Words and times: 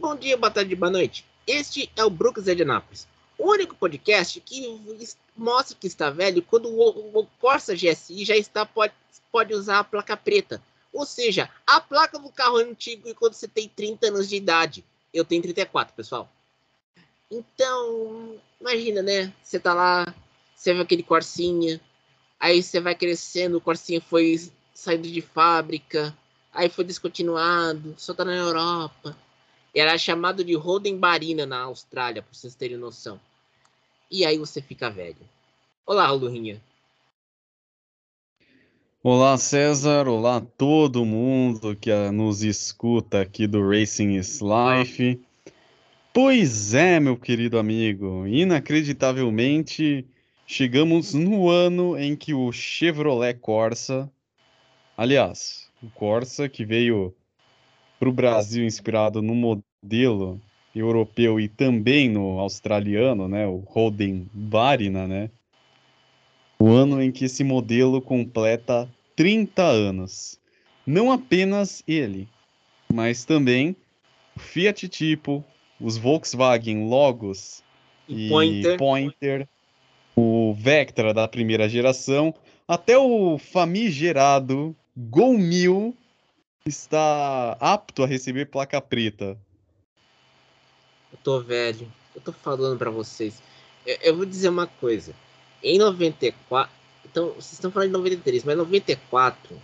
Bom 0.00 0.14
dia, 0.14 0.36
boa 0.36 0.48
tarde, 0.48 0.76
boa 0.76 0.92
noite. 0.92 1.24
Este 1.44 1.90
é 1.96 2.04
o 2.04 2.10
Brooks 2.10 2.44
de 2.44 2.62
Anápolis, 2.62 3.04
o 3.36 3.50
único 3.50 3.74
podcast 3.74 4.40
que 4.40 4.80
mostra 5.36 5.76
que 5.76 5.88
está 5.88 6.08
velho 6.08 6.40
quando 6.40 6.68
o, 6.68 7.18
o 7.18 7.26
Corsa 7.40 7.74
GSI 7.74 8.24
já 8.24 8.36
está 8.36 8.64
pode, 8.64 8.92
pode 9.32 9.52
usar 9.52 9.80
a 9.80 9.84
placa 9.84 10.16
preta. 10.16 10.62
Ou 10.92 11.04
seja, 11.04 11.50
a 11.66 11.80
placa 11.80 12.16
do 12.16 12.30
carro 12.30 12.58
antigo 12.58 13.08
e 13.08 13.14
quando 13.14 13.32
você 13.32 13.48
tem 13.48 13.68
30 13.68 14.06
anos 14.06 14.28
de 14.28 14.36
idade. 14.36 14.84
Eu 15.12 15.24
tenho 15.24 15.42
34, 15.42 15.92
pessoal. 15.94 16.30
Então, 17.28 18.36
imagina, 18.60 19.02
né? 19.02 19.32
Você 19.42 19.58
tá 19.58 19.74
lá, 19.74 20.14
você 20.54 20.72
vê 20.72 20.80
aquele 20.80 21.02
Corsinha, 21.02 21.80
aí 22.38 22.62
você 22.62 22.78
vai 22.78 22.94
crescendo, 22.94 23.58
o 23.58 23.60
Corsinha 23.60 24.00
foi 24.00 24.48
saído 24.72 25.08
de 25.08 25.20
fábrica, 25.20 26.16
aí 26.52 26.68
foi 26.68 26.84
descontinuado, 26.84 27.96
só 27.98 28.14
tá 28.14 28.24
na 28.24 28.36
Europa. 28.36 29.16
Era 29.74 29.96
chamado 29.98 30.42
de 30.42 30.54
Rodenbarina 30.54 31.46
na 31.46 31.60
Austrália, 31.60 32.22
pra 32.22 32.32
vocês 32.32 32.54
terem 32.54 32.76
noção. 32.76 33.20
E 34.10 34.24
aí 34.24 34.38
você 34.38 34.62
fica 34.62 34.90
velho. 34.90 35.16
Olá, 35.86 36.10
Lurinha. 36.10 36.60
Olá, 39.02 39.38
César. 39.38 40.08
Olá, 40.08 40.40
todo 40.40 41.04
mundo 41.04 41.76
que 41.76 41.90
nos 42.10 42.42
escuta 42.42 43.20
aqui 43.20 43.46
do 43.46 43.66
Racing 43.68 44.16
is 44.16 44.40
Life. 44.40 45.20
Pois 46.12 46.74
é, 46.74 46.98
meu 46.98 47.16
querido 47.16 47.58
amigo. 47.58 48.26
Inacreditavelmente, 48.26 50.04
chegamos 50.46 51.14
no 51.14 51.48
ano 51.48 51.96
em 51.96 52.16
que 52.16 52.34
o 52.34 52.50
Chevrolet 52.50 53.34
Corsa, 53.34 54.10
aliás, 54.96 55.70
o 55.82 55.88
Corsa 55.90 56.48
que 56.48 56.64
veio 56.64 57.14
para 57.98 58.08
o 58.08 58.12
Brasil 58.12 58.64
inspirado 58.64 59.20
no 59.20 59.34
modelo 59.34 60.40
europeu 60.74 61.40
e 61.40 61.48
também 61.48 62.08
no 62.08 62.38
australiano, 62.38 63.26
né, 63.26 63.46
o 63.46 63.62
Holden 63.66 64.28
Barina, 64.32 65.06
né? 65.08 65.30
O 66.58 66.70
ano 66.70 67.02
em 67.02 67.10
que 67.10 67.24
esse 67.24 67.42
modelo 67.44 68.00
completa 68.00 68.88
30 69.16 69.62
anos. 69.62 70.38
Não 70.86 71.12
apenas 71.12 71.82
ele, 71.86 72.28
mas 72.92 73.24
também 73.24 73.76
o 74.36 74.40
Fiat 74.40 74.88
Tipo, 74.88 75.44
os 75.80 75.96
Volkswagen 75.96 76.88
Logos 76.88 77.62
e, 78.08 78.28
Pointer. 78.28 78.78
Pointer, 78.78 79.48
o 80.16 80.54
Vectra 80.54 81.12
da 81.12 81.28
primeira 81.28 81.68
geração, 81.68 82.34
até 82.66 82.96
o 82.98 83.38
famigerado 83.38 84.74
Gol 84.96 85.38
1000 85.38 85.94
está 86.68 87.56
apto 87.60 88.02
a 88.02 88.06
receber 88.06 88.46
placa 88.46 88.80
preta. 88.80 89.36
Eu 91.12 91.18
tô 91.22 91.40
velho. 91.40 91.90
Eu 92.14 92.20
tô 92.20 92.32
falando 92.32 92.78
para 92.78 92.90
vocês. 92.90 93.42
Eu, 93.86 93.96
eu, 94.02 94.16
vou 94.16 94.26
dizer 94.26 94.48
uma 94.48 94.66
coisa. 94.66 95.14
Em 95.62 95.78
94. 95.78 96.70
Então, 97.04 97.28
vocês 97.30 97.54
estão 97.54 97.70
falando 97.70 97.88
de 97.88 97.94
93, 97.94 98.44
mas 98.44 98.54
em 98.54 98.58
94 98.58 99.60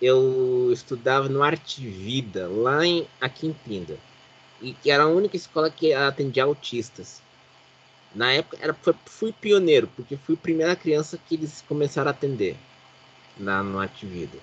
eu 0.00 0.70
estudava 0.72 1.28
no 1.28 1.42
Arte 1.42 1.86
Vida, 1.86 2.48
lá 2.48 2.86
em, 2.86 3.06
aqui 3.20 3.46
em 3.46 3.52
Pinda. 3.52 3.98
E 4.60 4.72
que 4.72 4.90
era 4.90 5.02
a 5.02 5.08
única 5.08 5.36
escola 5.36 5.70
que 5.70 5.92
atendia 5.92 6.44
autistas. 6.44 7.20
Na 8.14 8.32
época, 8.32 8.58
era, 8.60 8.74
fui 9.06 9.32
pioneiro, 9.32 9.88
porque 9.94 10.16
fui 10.16 10.34
a 10.34 10.38
primeira 10.38 10.76
criança 10.76 11.18
que 11.18 11.34
eles 11.34 11.62
começaram 11.68 12.08
a 12.08 12.12
atender 12.12 12.56
na, 13.36 13.62
no 13.62 13.78
Arte 13.78 14.06
Vida. 14.06 14.38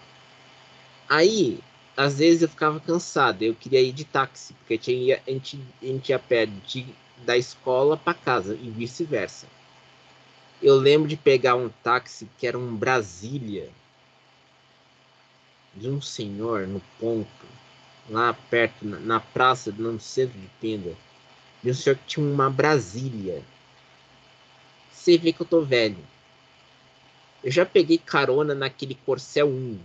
Aí, 1.09 1.59
às 1.97 2.19
vezes 2.19 2.43
eu 2.43 2.47
ficava 2.47 2.79
cansado, 2.79 3.41
eu 3.41 3.55
queria 3.55 3.81
ir 3.81 3.91
de 3.91 4.05
táxi, 4.05 4.53
porque 4.53 4.77
tinha, 4.77 5.19
a, 5.27 5.31
gente, 5.31 5.59
a 5.81 5.85
gente 5.85 6.09
ia 6.09 6.19
pé 6.19 6.45
de, 6.45 6.85
da 7.25 7.35
escola 7.35 7.97
para 7.97 8.13
casa 8.13 8.53
e 8.53 8.69
vice-versa. 8.69 9.47
Eu 10.61 10.75
lembro 10.75 11.07
de 11.07 11.17
pegar 11.17 11.55
um 11.55 11.69
táxi 11.69 12.29
que 12.37 12.45
era 12.45 12.57
um 12.57 12.75
Brasília, 12.75 13.71
de 15.73 15.89
um 15.89 15.99
senhor 15.99 16.67
no 16.67 16.79
ponto, 16.99 17.45
lá 18.07 18.31
perto, 18.31 18.85
na, 18.85 18.99
na 18.99 19.19
praça, 19.19 19.71
no 19.71 19.99
centro 19.99 20.39
de 20.39 20.47
Penda, 20.61 20.95
de 21.63 21.71
um 21.71 21.73
senhor 21.73 21.95
que 21.95 22.05
tinha 22.05 22.25
uma 22.25 22.49
Brasília. 22.49 23.43
Você 24.91 25.17
vê 25.17 25.33
que 25.33 25.41
eu 25.41 25.47
tô 25.47 25.61
velho. 25.61 25.97
Eu 27.43 27.51
já 27.51 27.65
peguei 27.65 27.97
carona 27.97 28.53
naquele 28.53 28.93
Corcel 28.93 29.47
1 29.47 29.79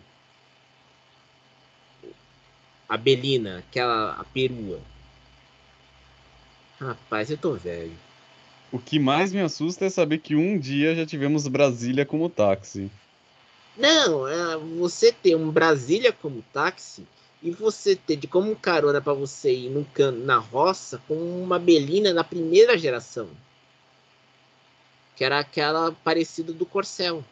a 2.92 2.96
Belina, 2.98 3.60
aquela 3.60 4.12
a 4.20 4.22
perua. 4.22 4.78
Rapaz, 6.78 7.30
eu 7.30 7.38
tô 7.38 7.54
velho. 7.54 7.96
O 8.70 8.78
que 8.78 8.98
mais 8.98 9.32
me 9.32 9.40
assusta 9.40 9.86
é 9.86 9.88
saber 9.88 10.18
que 10.18 10.34
um 10.34 10.58
dia 10.58 10.94
já 10.94 11.06
tivemos 11.06 11.48
Brasília 11.48 12.04
como 12.04 12.28
táxi. 12.28 12.90
Não, 13.78 14.28
é 14.28 14.58
você 14.58 15.10
ter 15.10 15.34
um 15.34 15.50
Brasília 15.50 16.12
como 16.12 16.44
táxi 16.52 17.06
e 17.42 17.50
você 17.50 17.96
ter 17.96 18.16
de 18.16 18.26
como 18.26 18.54
carona 18.54 19.00
para 19.00 19.14
você 19.14 19.54
ir 19.54 19.70
no 19.70 19.86
can 19.86 20.12
na 20.12 20.36
roça 20.36 21.00
com 21.08 21.14
uma 21.14 21.58
Belina 21.58 22.12
da 22.12 22.22
primeira 22.22 22.76
geração. 22.76 23.30
Que 25.16 25.24
era 25.24 25.38
aquela 25.38 25.92
parecida 26.04 26.52
do 26.52 26.66
Corcel. 26.66 27.24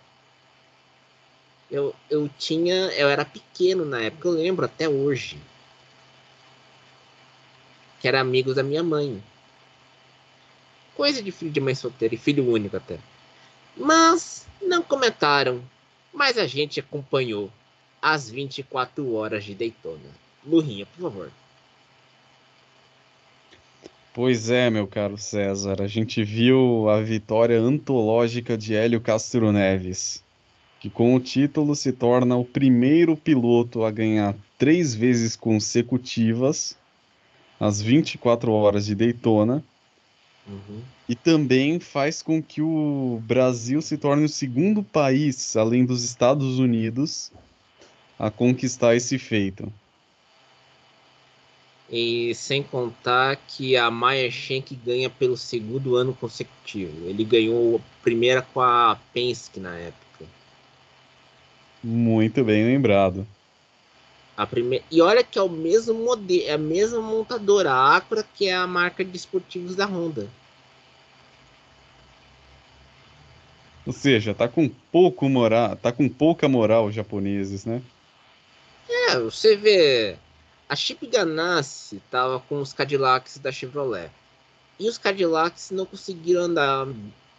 Eu, 1.70 1.94
eu 2.08 2.30
tinha. 2.38 2.74
Eu 2.92 3.10
era 3.10 3.26
pequeno 3.26 3.84
na 3.84 4.00
época, 4.00 4.28
eu 4.28 4.32
lembro 4.32 4.64
até 4.64 4.88
hoje 4.88 5.38
que 8.00 8.08
eram 8.08 8.18
amigos 8.18 8.56
da 8.56 8.62
minha 8.62 8.82
mãe. 8.82 9.22
Coisa 10.96 11.22
de 11.22 11.30
filho 11.30 11.50
de 11.52 11.60
mãe 11.60 11.74
solteira 11.74 12.14
e 12.14 12.18
filho 12.18 12.50
único 12.50 12.76
até. 12.76 12.98
Mas 13.76 14.46
não 14.60 14.82
comentaram. 14.82 15.62
Mas 16.12 16.36
a 16.38 16.46
gente 16.46 16.80
acompanhou 16.80 17.50
as 18.02 18.28
24 18.28 19.14
horas 19.14 19.44
de 19.44 19.54
Daytona. 19.54 20.10
Lurinha, 20.44 20.86
por 20.86 21.02
favor. 21.02 21.30
Pois 24.12 24.50
é, 24.50 24.68
meu 24.70 24.88
caro 24.88 25.16
César, 25.16 25.80
a 25.80 25.86
gente 25.86 26.24
viu 26.24 26.88
a 26.88 27.00
vitória 27.00 27.60
antológica 27.60 28.58
de 28.58 28.74
Hélio 28.74 29.00
Castro 29.00 29.52
Neves, 29.52 30.24
que 30.80 30.90
com 30.90 31.14
o 31.14 31.20
título 31.20 31.76
se 31.76 31.92
torna 31.92 32.36
o 32.36 32.44
primeiro 32.44 33.16
piloto 33.16 33.84
a 33.84 33.90
ganhar 33.90 34.34
três 34.58 34.94
vezes 34.94 35.36
consecutivas 35.36 36.76
às 37.60 37.82
24 37.82 38.50
horas 38.50 38.86
de 38.86 38.94
Daytona. 38.94 39.62
Uhum. 40.48 40.80
E 41.06 41.14
também 41.14 41.78
faz 41.78 42.22
com 42.22 42.42
que 42.42 42.62
o 42.62 43.20
Brasil 43.24 43.82
se 43.82 43.98
torne 43.98 44.24
o 44.24 44.28
segundo 44.28 44.82
país, 44.82 45.54
além 45.56 45.84
dos 45.84 46.02
Estados 46.02 46.58
Unidos, 46.58 47.30
a 48.18 48.30
conquistar 48.30 48.96
esse 48.96 49.18
feito. 49.18 49.70
E 51.90 52.32
sem 52.36 52.62
contar 52.62 53.36
que 53.36 53.76
a 53.76 53.90
Maya 53.90 54.30
Shank 54.30 54.74
ganha 54.76 55.10
pelo 55.10 55.36
segundo 55.36 55.96
ano 55.96 56.14
consecutivo. 56.14 57.08
Ele 57.08 57.24
ganhou 57.24 57.76
a 57.76 58.02
primeira 58.02 58.42
com 58.42 58.60
a 58.60 58.96
Penske 59.12 59.58
na 59.58 59.76
época. 59.76 60.24
Muito 61.82 62.44
bem 62.44 62.64
lembrado. 62.64 63.26
A 64.40 64.46
primeira... 64.46 64.82
E 64.90 65.02
olha 65.02 65.22
que 65.22 65.38
é 65.38 65.42
o 65.42 65.50
mesmo 65.50 65.92
modelo, 65.92 66.48
é 66.48 66.52
a 66.52 66.56
mesma 66.56 66.98
montadora, 66.98 67.70
a 67.70 67.94
Acura, 67.94 68.24
que 68.34 68.48
é 68.48 68.54
a 68.54 68.66
marca 68.66 69.04
de 69.04 69.14
esportivos 69.14 69.76
da 69.76 69.84
Honda. 69.84 70.30
Ou 73.84 73.92
seja, 73.92 74.32
tá 74.32 74.48
com 74.48 74.66
pouco 74.90 75.28
moral, 75.28 75.76
tá 75.76 75.92
com 75.92 76.08
pouca 76.08 76.48
moral 76.48 76.86
os 76.86 76.94
japoneses, 76.94 77.66
né? 77.66 77.82
É, 78.88 79.18
você 79.18 79.56
vê, 79.56 80.16
a 80.66 80.74
Chip 80.74 81.06
Ganassi 81.06 82.00
tava 82.10 82.40
com 82.40 82.62
os 82.62 82.72
Cadillacs 82.72 83.36
da 83.36 83.52
Chevrolet. 83.52 84.10
E 84.78 84.88
os 84.88 84.96
Cadillacs 84.96 85.70
não 85.70 85.84
conseguiram 85.84 86.44
andar 86.44 86.88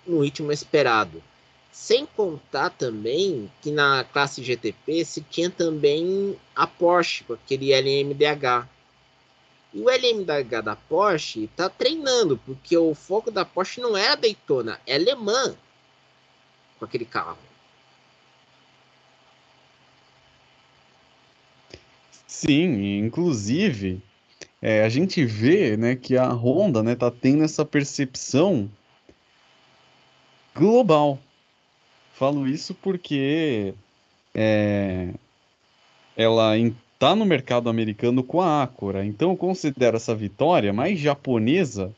no 0.06 0.22
ritmo 0.24 0.52
esperado. 0.52 1.24
Sem 1.72 2.06
contar 2.06 2.70
também 2.70 3.50
que 3.62 3.72
na 3.72 4.04
classe 4.04 4.44
GTP 4.44 5.06
se 5.06 5.22
tinha 5.22 5.50
também 5.50 6.38
a 6.56 6.68
Porsche, 6.68 7.24
com 7.24 7.34
aquele 7.34 7.72
LMDH. 7.74 8.68
E 9.74 9.80
o 9.80 9.90
LMDH 9.90 10.62
da 10.62 10.76
Porsche 10.76 11.46
está 11.46 11.70
treinando, 11.70 12.38
porque 12.46 12.78
o 12.78 12.94
foco 12.94 13.32
da 13.32 13.46
Porsche 13.46 13.80
não 13.80 13.96
é 13.96 14.10
a 14.10 14.16
Daytona, 14.16 14.80
é 14.86 14.96
alemã 14.96 15.56
com 16.78 16.86
aquele 16.86 17.06
carro. 17.06 17.38
Sim, 22.28 22.98
inclusive 22.98 24.02
é, 24.62 24.84
a 24.84 24.90
gente 24.90 25.24
vê 25.26 25.78
né, 25.78 25.96
que 25.96 26.18
a 26.18 26.28
Honda 26.28 26.84
né, 26.84 26.96
tá 26.96 27.10
tendo 27.10 27.44
essa 27.44 27.66
percepção 27.66 28.70
global 30.56 31.20
Falo 32.22 32.48
isso 32.48 32.76
porque 32.76 33.74
é, 34.36 35.10
ela 36.16 36.52
tá 37.00 37.16
no 37.16 37.26
mercado 37.26 37.68
americano 37.68 38.24
com 38.24 38.40
a 38.40 38.62
Acura. 38.62 39.04
Então 39.04 39.32
eu 39.32 39.36
considero 39.36 39.98
essa 39.98 40.14
vitória 40.14 40.72
mais 40.72 41.00
japonesa 41.00 41.92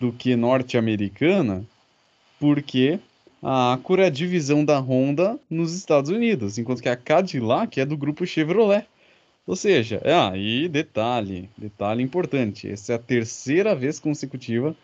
do 0.00 0.10
que 0.10 0.34
norte-americana, 0.36 1.66
porque 2.40 2.98
a 3.42 3.74
Acura 3.74 4.04
é 4.04 4.06
a 4.06 4.10
divisão 4.10 4.64
da 4.64 4.78
Honda 4.78 5.38
nos 5.50 5.74
Estados 5.74 6.10
Unidos, 6.10 6.56
enquanto 6.56 6.80
que 6.80 6.88
a 6.88 6.96
Cadillac 6.96 7.78
é 7.78 7.84
do 7.84 7.94
grupo 7.94 8.24
Chevrolet. 8.24 8.86
Ou 9.46 9.54
seja, 9.54 10.00
ah, 10.02 10.34
e 10.34 10.66
detalhe, 10.66 11.50
detalhe 11.58 12.02
importante, 12.02 12.70
essa 12.70 12.94
é 12.94 12.96
a 12.96 12.98
terceira 12.98 13.74
vez 13.74 14.00
consecutiva 14.00 14.74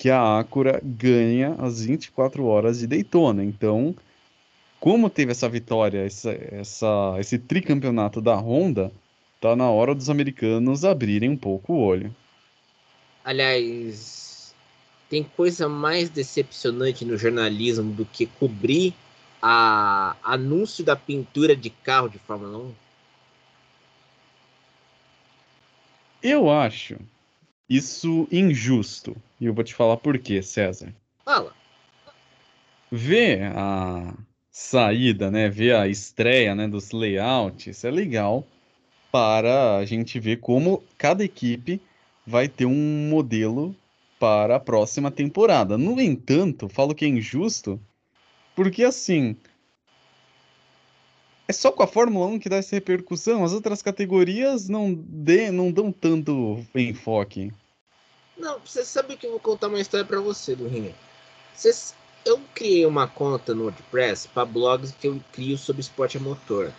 que 0.00 0.08
a 0.08 0.38
Acura 0.38 0.80
ganha 0.82 1.54
as 1.58 1.84
24 1.84 2.46
horas 2.46 2.78
de 2.78 2.86
Daytona. 2.86 3.44
Então, 3.44 3.94
como 4.80 5.10
teve 5.10 5.32
essa 5.32 5.46
vitória, 5.46 6.06
essa, 6.06 6.30
essa, 6.30 7.16
esse 7.18 7.38
tricampeonato 7.38 8.18
da 8.18 8.34
Honda, 8.34 8.90
tá 9.42 9.54
na 9.54 9.68
hora 9.70 9.94
dos 9.94 10.08
americanos 10.08 10.86
abrirem 10.86 11.28
um 11.28 11.36
pouco 11.36 11.74
o 11.74 11.80
olho. 11.80 12.16
Aliás, 13.22 14.54
tem 15.10 15.22
coisa 15.22 15.68
mais 15.68 16.08
decepcionante 16.08 17.04
no 17.04 17.18
jornalismo 17.18 17.92
do 17.92 18.06
que 18.06 18.24
cobrir 18.24 18.94
a 19.42 20.16
anúncio 20.22 20.82
da 20.82 20.96
pintura 20.96 21.54
de 21.54 21.68
carro 21.68 22.08
de 22.08 22.18
Fórmula 22.20 22.56
1? 22.56 22.72
Eu 26.22 26.50
acho 26.50 26.96
isso 27.70 28.26
injusto. 28.32 29.16
E 29.40 29.46
eu 29.46 29.54
vou 29.54 29.62
te 29.62 29.72
falar 29.72 29.96
por 29.96 30.18
quê, 30.18 30.42
César. 30.42 30.92
Fala. 31.24 31.54
Ver 32.90 33.52
a 33.56 34.12
saída, 34.50 35.30
né, 35.30 35.48
ver 35.48 35.76
a 35.76 35.86
estreia, 35.86 36.56
né, 36.56 36.66
dos 36.66 36.90
layouts, 36.90 37.84
é 37.84 37.90
legal 37.90 38.44
para 39.12 39.76
a 39.76 39.84
gente 39.84 40.18
ver 40.18 40.38
como 40.38 40.82
cada 40.98 41.24
equipe 41.24 41.80
vai 42.26 42.48
ter 42.48 42.66
um 42.66 43.08
modelo 43.08 43.74
para 44.18 44.56
a 44.56 44.60
próxima 44.60 45.10
temporada. 45.10 45.78
No 45.78 46.00
entanto, 46.00 46.68
falo 46.68 46.94
que 46.94 47.04
é 47.04 47.08
injusto, 47.08 47.80
porque 48.54 48.84
assim, 48.84 49.36
é 51.48 51.52
só 51.52 51.72
com 51.72 51.82
a 51.82 51.86
Fórmula 51.86 52.26
1 52.26 52.38
que 52.38 52.48
dá 52.48 52.56
essa 52.56 52.76
repercussão, 52.76 53.44
as 53.44 53.52
outras 53.52 53.82
categorias 53.82 54.68
não, 54.68 54.92
dê, 54.94 55.50
não 55.50 55.72
dão 55.72 55.90
tanto 55.90 56.64
enfoque. 56.74 57.52
Não, 58.40 58.58
você 58.58 58.86
sabe 58.86 59.16
que 59.16 59.26
eu 59.26 59.32
vou 59.32 59.40
contar 59.40 59.68
uma 59.68 59.78
história 59.78 60.04
para 60.04 60.18
você, 60.18 60.54
Lurinha. 60.54 60.94
Eu 62.24 62.40
criei 62.54 62.86
uma 62.86 63.06
conta 63.06 63.54
no 63.54 63.64
WordPress 63.64 64.28
para 64.28 64.46
blogs 64.46 64.94
que 64.98 65.08
eu 65.08 65.22
crio 65.30 65.58
sobre 65.58 65.82
esporte 65.82 66.16
a 66.16 66.20
motor. 66.20 66.72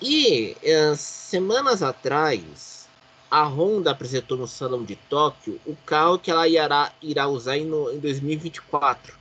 E 0.00 0.56
uh, 0.62 0.94
semanas 0.94 1.82
atrás, 1.82 2.86
a 3.30 3.44
Honda 3.44 3.90
apresentou 3.92 4.36
no 4.36 4.46
Salão 4.46 4.84
de 4.84 4.96
Tóquio 4.96 5.58
o 5.64 5.74
carro 5.86 6.18
que 6.18 6.30
ela 6.30 6.46
irá, 6.46 6.92
irá 7.00 7.26
usar 7.26 7.56
em, 7.56 7.64
no, 7.64 7.90
em 7.90 7.98
2024 7.98 9.18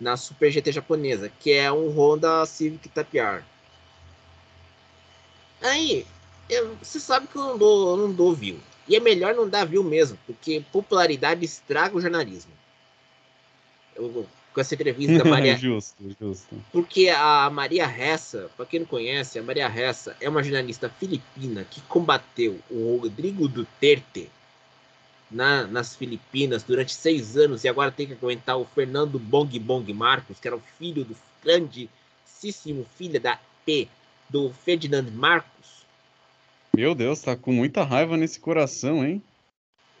na 0.00 0.16
Super 0.16 0.50
GT 0.50 0.72
japonesa, 0.72 1.30
que 1.40 1.52
é 1.52 1.70
um 1.70 1.90
Honda 1.90 2.44
Civic 2.44 2.88
Type 2.88 3.18
R. 3.18 3.44
Aí, 5.60 6.04
você 6.82 6.98
sabe 6.98 7.28
que 7.28 7.36
eu 7.36 7.42
não 7.42 7.58
dou, 7.58 7.90
eu 7.90 7.96
não 7.96 8.12
dou 8.12 8.34
view. 8.34 8.60
E 8.88 8.94
é 8.96 9.00
melhor 9.00 9.34
não 9.34 9.48
dar 9.48 9.64
view 9.64 9.82
mesmo, 9.82 10.18
porque 10.26 10.62
popularidade 10.72 11.44
estraga 11.44 11.96
o 11.96 12.00
jornalismo 12.00 12.52
com 14.56 14.60
essa 14.60 14.74
entrevista 14.74 15.18
da 15.18 15.24
Maria. 15.28 15.54
justo, 15.56 15.96
justo. 16.18 16.56
Porque 16.72 17.10
a 17.10 17.50
Maria 17.50 17.86
Ressa, 17.86 18.50
para 18.56 18.64
quem 18.64 18.80
não 18.80 18.86
conhece, 18.86 19.38
a 19.38 19.42
Maria 19.42 19.68
Ressa 19.68 20.16
é 20.18 20.28
uma 20.28 20.42
jornalista 20.42 20.88
filipina 20.88 21.64
que 21.64 21.82
combateu 21.82 22.58
o 22.70 22.98
Rodrigo 23.02 23.46
Duterte 23.48 24.30
na, 25.30 25.66
nas 25.66 25.94
Filipinas 25.94 26.62
durante 26.62 26.94
seis 26.94 27.36
anos 27.36 27.64
e 27.64 27.68
agora 27.68 27.90
tem 27.90 28.06
que 28.06 28.14
aguentar 28.14 28.56
o 28.56 28.64
Fernando 28.64 29.18
Bong 29.18 29.58
Bong 29.58 29.92
Marcos, 29.92 30.40
que 30.40 30.48
era 30.48 30.56
o 30.56 30.62
filho 30.78 31.04
do 31.04 31.14
grandíssimo 31.44 32.86
filho 32.96 33.20
da 33.20 33.38
P 33.66 33.88
do 34.28 34.50
Ferdinand 34.64 35.10
Marcos. 35.12 35.75
Meu 36.76 36.94
Deus, 36.94 37.22
tá 37.22 37.34
com 37.34 37.54
muita 37.54 37.82
raiva 37.82 38.18
nesse 38.18 38.38
coração, 38.38 39.02
hein? 39.02 39.22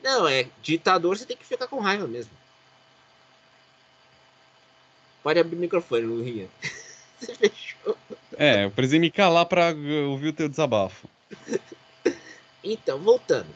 Não, 0.02 0.28
é 0.28 0.46
ditador, 0.60 1.16
você 1.16 1.24
tem 1.24 1.34
que 1.34 1.46
ficar 1.46 1.66
com 1.68 1.80
raiva 1.80 2.06
mesmo. 2.06 2.32
Pode 5.22 5.40
abrir 5.40 5.56
o 5.56 5.58
microfone, 5.58 6.02
Lurinha. 6.02 6.48
Você 7.18 7.34
fechou. 7.34 7.96
É, 8.36 8.66
eu 8.66 8.70
precisei 8.70 9.00
me 9.00 9.10
calar 9.10 9.46
pra 9.46 9.68
ouvir 10.06 10.28
o 10.28 10.32
teu 10.34 10.50
desabafo. 10.50 11.08
Então, 12.62 12.98
voltando. 12.98 13.48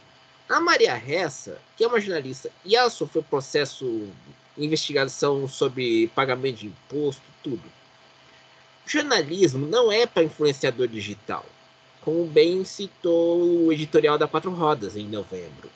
A 0.48 0.58
Maria 0.58 0.94
Ressa, 0.94 1.60
que 1.76 1.84
é 1.84 1.86
uma 1.86 2.00
jornalista, 2.00 2.50
e 2.64 2.74
ela 2.74 2.88
sofreu 2.88 3.22
processo 3.22 4.08
investigação 4.56 5.46
sobre 5.46 6.08
pagamento 6.14 6.60
de 6.60 6.68
imposto, 6.68 7.22
tudo. 7.42 7.62
Jornalismo 8.86 9.66
não 9.66 9.92
é 9.92 10.06
para 10.06 10.24
influenciador 10.24 10.88
digital, 10.88 11.44
como 12.02 12.24
bem 12.26 12.64
citou 12.64 13.66
o 13.66 13.72
editorial 13.72 14.16
da 14.16 14.26
Quatro 14.26 14.50
Rodas 14.50 14.96
em 14.96 15.06
novembro. 15.06 15.70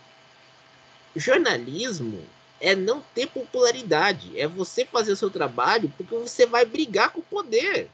Jornalismo 1.14 2.24
é 2.60 2.74
não 2.74 3.00
ter 3.14 3.26
popularidade, 3.26 4.38
é 4.38 4.48
você 4.48 4.84
fazer 4.84 5.12
o 5.12 5.16
seu 5.16 5.30
trabalho 5.30 5.92
porque 5.96 6.14
você 6.14 6.46
vai 6.46 6.64
brigar 6.64 7.10
com 7.10 7.20
o 7.20 7.24
poder. 7.24 7.90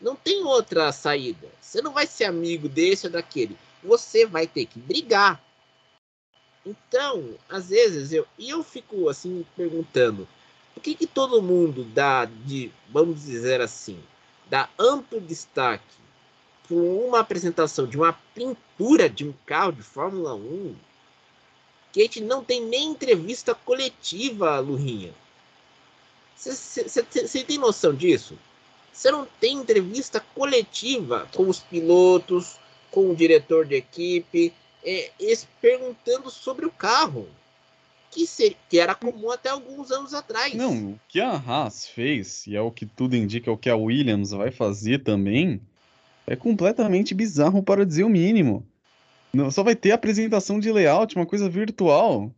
Não 0.00 0.14
tem 0.14 0.44
outra 0.44 0.92
saída. 0.92 1.48
Você 1.60 1.82
não 1.82 1.92
vai 1.92 2.06
ser 2.06 2.24
amigo 2.24 2.68
desse 2.68 3.06
ou 3.06 3.12
daquele. 3.12 3.56
Você 3.82 4.26
vai 4.26 4.46
ter 4.46 4.66
que 4.66 4.78
brigar. 4.78 5.42
Então, 6.64 7.34
às 7.48 7.68
vezes 7.68 8.12
eu 8.12 8.26
e 8.38 8.50
eu 8.50 8.62
fico 8.62 9.08
assim 9.08 9.44
perguntando, 9.56 10.26
por 10.72 10.82
que 10.82 10.94
que 10.94 11.06
todo 11.06 11.42
mundo 11.42 11.84
dá 11.84 12.24
de, 12.24 12.70
vamos 12.88 13.24
dizer 13.24 13.60
assim, 13.60 14.02
dá 14.48 14.68
amplo 14.78 15.20
destaque 15.20 16.03
para 16.66 16.76
uma 16.76 17.20
apresentação 17.20 17.86
de 17.86 17.96
uma 17.96 18.12
pintura 18.34 19.08
de 19.08 19.26
um 19.26 19.34
carro 19.44 19.72
de 19.72 19.82
Fórmula 19.82 20.34
1 20.34 20.74
que 21.94 22.00
a 22.00 22.02
gente 22.02 22.20
não 22.20 22.42
tem 22.42 22.60
nem 22.60 22.90
entrevista 22.90 23.54
coletiva, 23.54 24.58
Lurinha. 24.58 25.14
Você 26.36 27.44
tem 27.46 27.56
noção 27.56 27.94
disso? 27.94 28.36
Você 28.92 29.12
não 29.12 29.24
tem 29.40 29.58
entrevista 29.58 30.18
coletiva 30.34 31.28
com 31.32 31.48
os 31.48 31.60
pilotos, 31.60 32.58
com 32.90 33.10
o 33.10 33.14
diretor 33.14 33.64
de 33.64 33.76
equipe, 33.76 34.52
é, 34.84 35.12
perguntando 35.60 36.30
sobre 36.30 36.66
o 36.66 36.70
carro. 36.70 37.28
Que, 38.10 38.26
ser, 38.28 38.56
que 38.70 38.78
era 38.78 38.94
comum 38.94 39.32
até 39.32 39.48
alguns 39.48 39.90
anos 39.90 40.14
atrás. 40.14 40.54
Não, 40.54 40.92
o 40.92 41.00
que 41.08 41.20
a 41.20 41.32
Haas 41.32 41.88
fez, 41.88 42.46
e 42.46 42.54
é 42.54 42.60
o 42.60 42.70
que 42.70 42.86
tudo 42.86 43.16
indica, 43.16 43.50
é 43.50 43.52
o 43.52 43.58
que 43.58 43.68
a 43.68 43.74
Williams 43.74 44.30
vai 44.30 44.52
fazer 44.52 45.02
também, 45.02 45.60
é 46.26 46.36
completamente 46.36 47.14
bizarro 47.14 47.62
para 47.62 47.84
dizer 47.84 48.04
o 48.04 48.08
mínimo. 48.08 48.66
Não, 49.32 49.50
só 49.50 49.62
vai 49.62 49.74
ter 49.74 49.92
apresentação 49.92 50.60
de 50.60 50.70
layout, 50.70 51.16
uma 51.16 51.26
coisa 51.26 51.48
virtual. 51.48 52.30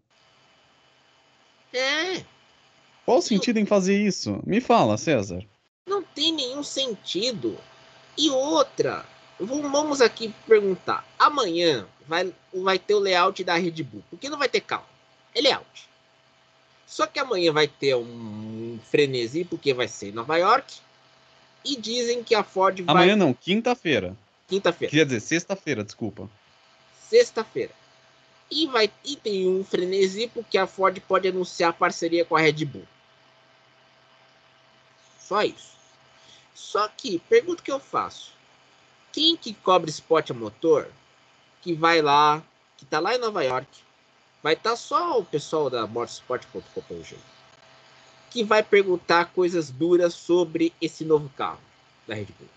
É. 1.73 2.25
Qual 3.05 3.19
o 3.19 3.23
sentido 3.23 3.59
em 3.59 3.67
fazer 3.67 4.01
isso? 4.01 4.41
Me 4.47 4.61
fala, 4.61 4.97
César. 4.97 5.45
Não 5.87 6.03
tem 6.03 6.33
nenhum 6.33 6.63
sentido. 6.63 7.57
E 8.17 8.31
outra, 8.31 9.05
vamos 9.39 10.01
aqui 10.01 10.35
perguntar. 10.47 11.07
Amanhã 11.19 11.87
vai, 12.09 12.33
vai 12.53 12.79
ter 12.79 12.95
o 12.95 12.99
layout 12.99 13.45
da 13.45 13.55
Red 13.57 13.83
Bull. 13.83 14.03
Porque 14.11 14.31
não 14.31 14.39
vai 14.39 14.49
ter 14.49 14.63
carro. 14.63 14.87
É 15.35 15.41
layout. 15.41 15.89
Só 16.87 17.07
que 17.07 17.19
amanhã 17.19 17.53
vai 17.53 17.69
ter 17.69 17.95
um 17.95 18.79
frenesi, 18.91 19.45
porque 19.45 19.75
vai 19.75 19.87
ser 19.87 20.09
em 20.09 20.13
Nova 20.13 20.37
York. 20.37 20.77
E 21.67 21.77
dizem 21.77 22.23
que 22.23 22.35
a 22.35 22.45
Ford 22.45 22.81
vai. 22.83 22.95
Amanhã 22.95 23.17
não, 23.17 23.35
quinta-feira. 23.35 24.17
Quinta-feira. 24.47 24.91
Quer 24.91 25.05
dizer, 25.05 25.21
sexta-feira, 25.21 25.83
desculpa 25.83 26.31
sexta-feira. 27.09 27.73
E, 28.51 28.67
vai, 28.67 28.91
e 29.05 29.17
tem 29.17 29.49
um 29.49 29.65
frenesi 29.65 30.29
porque 30.29 30.57
a 30.57 30.67
Ford 30.67 31.01
pode 31.01 31.29
anunciar 31.29 31.73
parceria 31.73 32.25
com 32.25 32.37
a 32.37 32.41
Red 32.41 32.65
Bull. 32.65 32.87
Só 35.19 35.43
isso. 35.43 35.75
Só 36.55 36.89
que, 36.89 37.19
pergunta 37.19 37.63
que 37.63 37.73
eu 37.73 37.81
faço. 37.81 38.33
Quem 39.13 39.37
que 39.37 39.53
cobre 39.55 39.91
spot 39.91 40.31
a 40.31 40.35
motor, 40.35 40.89
que 41.63 41.75
vai 41.75 42.01
lá, 42.01 42.43
que 42.77 42.85
tá 42.85 43.01
lá 43.01 43.15
em 43.15 43.19
Nova 43.19 43.43
York, 43.43 43.69
vai 44.43 44.55
estar 44.55 44.71
tá 44.71 44.77
só 44.77 45.19
o 45.19 45.25
pessoal 45.25 45.69
da 45.69 45.87
motorsport.com.br, 45.87 47.15
que 48.31 48.45
vai 48.45 48.63
perguntar 48.63 49.27
coisas 49.27 49.71
duras 49.71 50.15
sobre 50.15 50.73
esse 50.81 51.05
novo 51.05 51.29
carro 51.31 51.61
da 52.07 52.15
Red 52.15 52.27
Bull. 52.39 52.49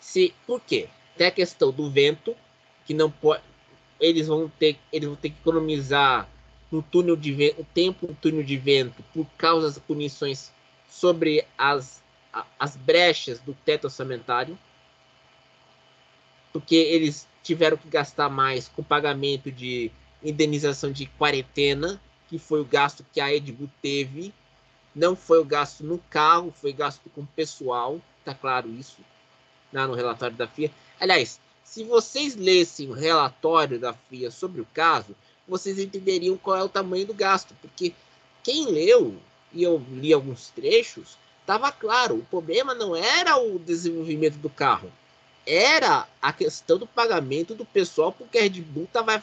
Se, 0.00 0.34
por 0.46 0.60
quê? 0.60 0.88
Tem 1.16 1.26
a 1.26 1.30
questão 1.30 1.70
do 1.70 1.90
vento, 1.90 2.36
que 2.84 2.94
não 2.94 3.10
pode. 3.10 3.42
Eles 4.00 4.26
vão 4.26 4.48
ter, 4.48 4.78
eles 4.92 5.08
vão 5.08 5.16
ter 5.16 5.30
que 5.30 5.36
economizar 5.40 6.28
no 6.70 6.82
túnel 6.82 7.16
de 7.16 7.32
vento, 7.32 7.60
o 7.60 7.64
tempo 7.64 8.06
no 8.06 8.14
túnel 8.14 8.42
de 8.42 8.56
vento 8.56 9.02
por 9.14 9.26
causa 9.36 9.68
das 9.68 9.78
punições 9.78 10.50
sobre 10.88 11.46
as, 11.56 12.02
as 12.58 12.76
brechas 12.76 13.38
do 13.40 13.54
teto 13.54 13.84
orçamentário. 13.84 14.58
porque 16.52 16.74
eles 16.74 17.28
tiveram 17.42 17.76
que 17.76 17.88
gastar 17.88 18.28
mais 18.28 18.68
com 18.68 18.82
pagamento 18.82 19.50
de 19.50 19.90
indenização 20.22 20.92
de 20.92 21.06
quarentena, 21.06 22.00
que 22.32 22.38
foi 22.38 22.62
o 22.62 22.64
gasto 22.64 23.04
que 23.12 23.20
a 23.20 23.26
Red 23.26 23.52
Bull 23.52 23.68
teve. 23.82 24.32
Não 24.94 25.14
foi 25.14 25.38
o 25.38 25.44
gasto 25.44 25.84
no 25.84 25.98
carro, 26.08 26.50
foi 26.50 26.72
gasto 26.72 27.10
com 27.14 27.26
pessoal, 27.26 28.00
tá 28.24 28.34
claro 28.34 28.70
isso, 28.70 28.96
lá 29.70 29.86
no 29.86 29.92
relatório 29.92 30.34
da 30.34 30.48
FIA. 30.48 30.70
Aliás, 30.98 31.38
se 31.62 31.84
vocês 31.84 32.34
lessem 32.34 32.88
o 32.88 32.94
relatório 32.94 33.78
da 33.78 33.92
FIA 33.92 34.30
sobre 34.30 34.62
o 34.62 34.68
caso, 34.72 35.14
vocês 35.46 35.78
entenderiam 35.78 36.38
qual 36.38 36.56
é 36.56 36.62
o 36.62 36.70
tamanho 36.70 37.06
do 37.06 37.12
gasto, 37.12 37.54
porque 37.60 37.92
quem 38.42 38.64
leu, 38.64 39.14
e 39.52 39.62
eu 39.62 39.84
li 39.90 40.10
alguns 40.10 40.48
trechos, 40.48 41.18
estava 41.42 41.70
claro, 41.70 42.16
o 42.16 42.24
problema 42.24 42.74
não 42.74 42.96
era 42.96 43.36
o 43.36 43.58
desenvolvimento 43.58 44.38
do 44.38 44.48
carro, 44.48 44.90
era 45.46 46.08
a 46.22 46.32
questão 46.32 46.78
do 46.78 46.86
pagamento 46.86 47.54
do 47.54 47.66
pessoal, 47.66 48.10
porque 48.10 48.38
a 48.38 48.42
Red 48.42 48.62
Bull 48.62 48.88
tava, 48.90 49.22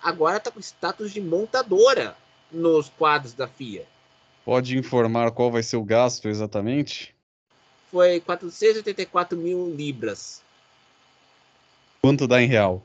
agora 0.00 0.38
está 0.38 0.50
com 0.50 0.60
status 0.60 1.12
de 1.12 1.20
montadora 1.20 2.16
nos 2.50 2.88
quadros 2.88 3.34
da 3.34 3.46
FIA. 3.46 3.86
Pode 4.44 4.76
informar 4.76 5.30
qual 5.30 5.50
vai 5.50 5.62
ser 5.62 5.76
o 5.76 5.84
gasto 5.84 6.28
exatamente? 6.28 7.14
Foi 7.90 8.20
484 8.20 9.36
mil 9.36 9.74
libras. 9.74 10.42
Quanto 12.02 12.26
dá 12.26 12.40
em 12.40 12.46
real? 12.46 12.82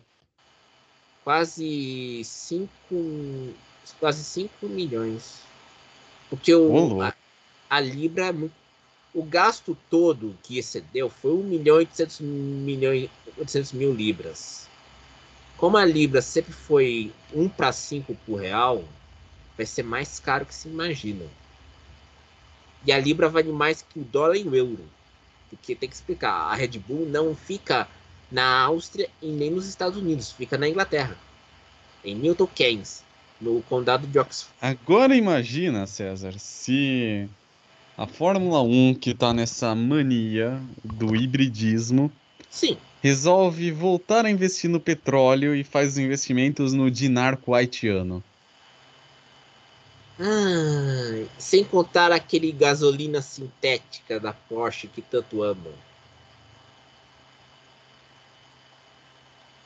Quase 1.23 2.21
5 2.23 2.69
quase 3.99 4.23
5 4.23 4.67
milhões. 4.67 5.41
Porque 6.29 6.53
o, 6.53 7.01
a, 7.01 7.13
a, 7.69 7.79
Libra 7.79 8.27
é 8.27 8.31
muito 8.31 8.63
o 9.13 9.23
gasto 9.23 9.77
todo 9.89 10.35
que 10.41 10.57
excedeu 10.57 11.09
foi 11.09 11.31
1 11.31 11.43
milhão 11.43 11.75
e 11.75 11.79
800, 11.79 12.19
milhões, 12.21 13.09
800 13.37 13.73
mil 13.73 13.93
libras. 13.93 14.67
Como 15.55 15.77
a 15.77 15.85
Libra 15.85 16.21
sempre 16.21 16.51
foi 16.51 17.13
1 17.33 17.47
para 17.49 17.71
5 17.71 18.15
por 18.25 18.41
real, 18.41 18.83
vai 19.57 19.65
ser 19.65 19.83
mais 19.83 20.19
caro 20.19 20.45
que 20.45 20.53
se 20.53 20.67
imagina. 20.67 21.25
E 22.85 22.91
a 22.91 22.99
Libra 22.99 23.29
vale 23.29 23.51
mais 23.51 23.81
que 23.81 23.99
o 23.99 24.03
dólar 24.03 24.35
e 24.35 24.43
o 24.43 24.55
euro. 24.55 24.83
Porque 25.49 25.75
tem 25.75 25.87
que 25.87 25.95
explicar, 25.95 26.33
a 26.33 26.55
Red 26.55 26.79
Bull 26.79 27.07
não 27.07 27.35
fica 27.35 27.87
na 28.31 28.61
Áustria 28.61 29.09
e 29.21 29.27
nem 29.27 29.51
nos 29.51 29.67
Estados 29.67 29.97
Unidos, 29.97 30.31
fica 30.31 30.57
na 30.57 30.67
Inglaterra. 30.67 31.15
Em 32.03 32.15
Milton 32.15 32.47
Keynes, 32.47 33.03
no 33.39 33.61
condado 33.63 34.07
de 34.07 34.17
Oxford. 34.19 34.53
Agora 34.59 35.15
imagina, 35.15 35.85
César, 35.85 36.33
se 36.39 37.29
a 37.95 38.07
Fórmula 38.07 38.61
1, 38.61 38.95
que 38.95 39.11
está 39.11 39.33
nessa 39.33 39.75
mania 39.75 40.59
do 40.83 41.15
hibridismo, 41.15 42.11
Sim. 42.49 42.77
resolve 43.01 43.71
voltar 43.71 44.25
a 44.25 44.31
investir 44.31 44.69
no 44.69 44.79
petróleo 44.79 45.55
e 45.55 45.63
faz 45.63 45.97
investimentos 45.97 46.73
no 46.73 46.89
dinar 46.89 47.37
haitiano. 47.47 48.23
Ah, 50.25 51.25
sem 51.37 51.65
contar 51.65 52.13
aquele 52.13 52.49
gasolina 52.53 53.21
sintética 53.21 54.21
da 54.21 54.31
Porsche 54.31 54.87
que 54.87 55.01
tanto 55.01 55.43
amam. 55.43 55.73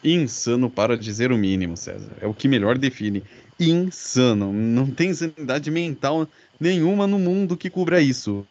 Insano 0.04 0.68
para 0.68 0.98
dizer 0.98 1.32
o 1.32 1.38
mínimo, 1.38 1.78
César. 1.78 2.18
É 2.20 2.26
o 2.26 2.34
que 2.34 2.48
melhor 2.48 2.76
define. 2.76 3.24
Insano. 3.60 4.52
Não 4.52 4.90
tem 4.90 5.14
sanidade 5.14 5.70
mental 5.70 6.28
nenhuma 6.60 7.06
no 7.06 7.20
mundo 7.20 7.56
que 7.56 7.70
cubra 7.70 8.02
isso. 8.02 8.44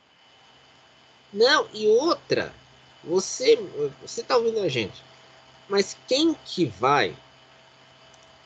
Não, 1.32 1.66
e 1.74 1.88
outra, 1.88 2.54
você, 3.02 3.58
você 4.00 4.22
tá 4.22 4.36
ouvindo 4.36 4.60
a 4.60 4.68
gente, 4.68 5.02
mas 5.68 5.96
quem 6.06 6.36
que 6.44 6.66
vai 6.66 7.16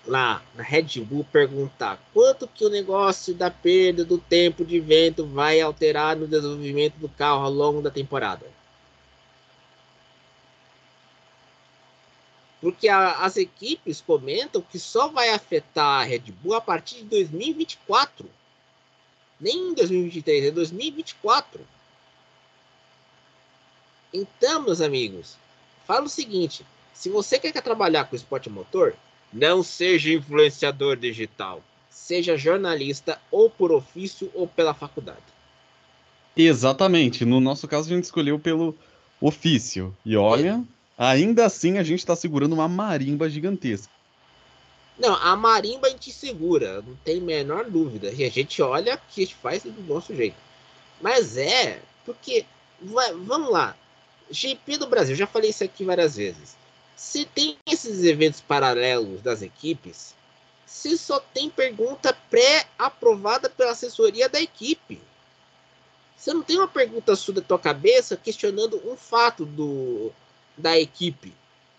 lá 0.07 0.43
na 0.55 0.63
Red 0.63 1.01
Bull 1.01 1.25
perguntar 1.25 1.99
quanto 2.13 2.49
que 2.49 2.65
o 2.65 2.71
negócio 2.71 3.35
da 3.35 3.51
perda 3.51 4.05
do 4.05 4.19
tempo 4.19 4.65
de 4.65 4.81
vento 4.81 5.27
vai 5.27 5.61
alterar 5.61 6.17
no 6.17 6.27
desenvolvimento 6.27 6.95
do 6.95 7.09
carro 7.09 7.45
ao 7.45 7.51
longo 7.51 7.83
da 7.83 7.91
temporada? 7.91 8.47
Porque 12.61 12.89
a, 12.89 13.25
as 13.25 13.37
equipes 13.37 14.01
comentam 14.01 14.61
que 14.61 14.79
só 14.79 15.09
vai 15.09 15.31
afetar 15.31 16.03
a 16.03 16.05
Red 16.05 16.33
Bull 16.43 16.55
a 16.55 16.61
partir 16.61 16.97
de 16.97 17.05
2024. 17.05 18.29
Nem 19.41 19.71
em 19.71 19.75
2023, 19.75 20.47
é 20.47 20.51
2024. 20.51 21.67
Então, 24.13 24.63
meus 24.63 24.83
amigos, 24.83 25.37
fala 25.87 26.05
o 26.05 26.09
seguinte: 26.09 26.67
se 26.93 27.09
você 27.09 27.39
quer 27.39 27.63
trabalhar 27.63 28.05
com 28.05 28.17
esporte 28.17 28.51
motor, 28.51 28.95
não 29.33 29.63
seja 29.63 30.13
influenciador 30.13 30.97
digital. 30.97 31.63
Seja 31.89 32.37
jornalista 32.37 33.21
ou 33.31 33.49
por 33.49 33.71
ofício 33.71 34.31
ou 34.35 34.47
pela 34.47 34.75
faculdade. 34.75 35.19
Exatamente. 36.37 37.25
No 37.25 37.41
nosso 37.41 37.69
caso, 37.69 37.91
a 37.91 37.95
gente 37.95 38.05
escolheu 38.05 38.39
pelo 38.39 38.77
ofício. 39.21 39.97
E 40.05 40.17
olha, 40.17 40.65
é. 40.99 41.05
ainda 41.05 41.47
assim 41.47 41.79
a 41.79 41.83
gente 41.83 42.01
está 42.01 42.17
segurando 42.17 42.53
uma 42.53 42.69
marimba 42.69 43.29
gigantesca. 43.29 43.93
Não, 44.99 45.15
a 45.15 45.35
marimba 45.35 45.87
a 45.87 45.91
gente 45.91 46.13
segura, 46.13 46.83
não 46.83 46.95
tem 46.97 47.21
menor 47.21 47.65
dúvida. 47.71 48.13
E 48.13 48.25
a 48.25 48.29
gente 48.29 48.61
olha 48.61 48.99
que 49.09 49.23
a 49.23 49.25
gente 49.25 49.35
faz 49.37 49.63
do 49.63 49.83
nosso 49.83 50.15
jeito. 50.15 50.37
Mas 51.01 51.39
é, 51.39 51.81
porque, 52.05 52.45
vai, 52.83 53.15
vamos 53.15 53.51
lá, 53.51 53.75
GP 54.31 54.77
do 54.77 54.87
Brasil, 54.87 55.17
já 55.17 55.27
falei 55.27 55.51
isso 55.51 55.65
aqui 55.65 55.85
várias 55.85 56.17
vezes. 56.17 56.55
Se 57.01 57.25
tem 57.25 57.57
esses 57.67 58.05
eventos 58.05 58.43
paralelos 58.43 59.23
das 59.23 59.41
equipes, 59.41 60.15
se 60.67 60.99
só 60.99 61.19
tem 61.19 61.49
pergunta 61.49 62.13
pré-aprovada 62.29 63.49
pela 63.49 63.71
assessoria 63.71 64.29
da 64.29 64.39
equipe. 64.39 65.01
Você 66.15 66.35
não 66.35 66.43
tem 66.43 66.59
uma 66.59 66.69
pergunta 66.69 67.17
sua 67.17 67.33
da 67.33 67.41
tua 67.41 67.59
cabeça 67.59 68.19
questionando 68.19 68.87
um 68.87 68.99
fato 68.99 69.47
do, 69.47 70.13
da 70.59 70.79
equipe. 70.79 71.33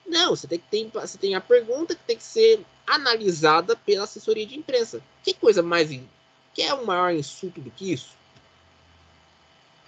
Não, 0.07 0.35
você 0.35 0.47
tem 0.47 0.57
que 0.57 0.65
ter, 0.71 0.89
você 0.89 1.19
tem 1.19 1.35
a 1.35 1.39
pergunta 1.39 1.93
que 1.93 2.03
tem 2.03 2.17
que 2.17 2.23
ser 2.23 2.65
analisada 2.87 3.75
pela 3.75 4.05
assessoria 4.05 4.47
de 4.47 4.57
imprensa. 4.57 5.03
Que 5.23 5.35
coisa 5.35 5.61
mais. 5.61 5.87
Que 6.51 6.63
é 6.63 6.73
o 6.73 6.83
maior 6.83 7.13
insulto 7.13 7.61
do 7.61 7.69
que 7.69 7.93
isso? 7.93 8.17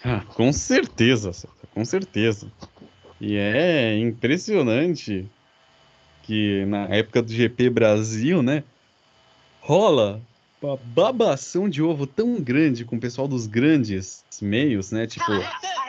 Ah, 0.06 0.24
com 0.36 0.54
certeza, 0.54 1.32
com 1.74 1.84
certeza. 1.84 2.52
E 3.26 3.38
é 3.38 3.98
impressionante 3.98 5.26
que 6.24 6.66
na 6.66 6.84
época 6.88 7.22
do 7.22 7.32
GP 7.32 7.70
Brasil, 7.70 8.44
né, 8.44 8.66
rola 9.62 10.22
uma 10.62 10.76
babação 10.76 11.70
de 11.70 11.82
ovo 11.82 12.06
tão 12.06 12.42
grande 12.42 12.84
com 12.84 12.98
o 12.98 13.00
pessoal 13.00 13.26
dos 13.26 13.48
grandes 13.48 14.26
meios, 14.42 14.92
né, 14.92 15.08
tipo 15.08 15.32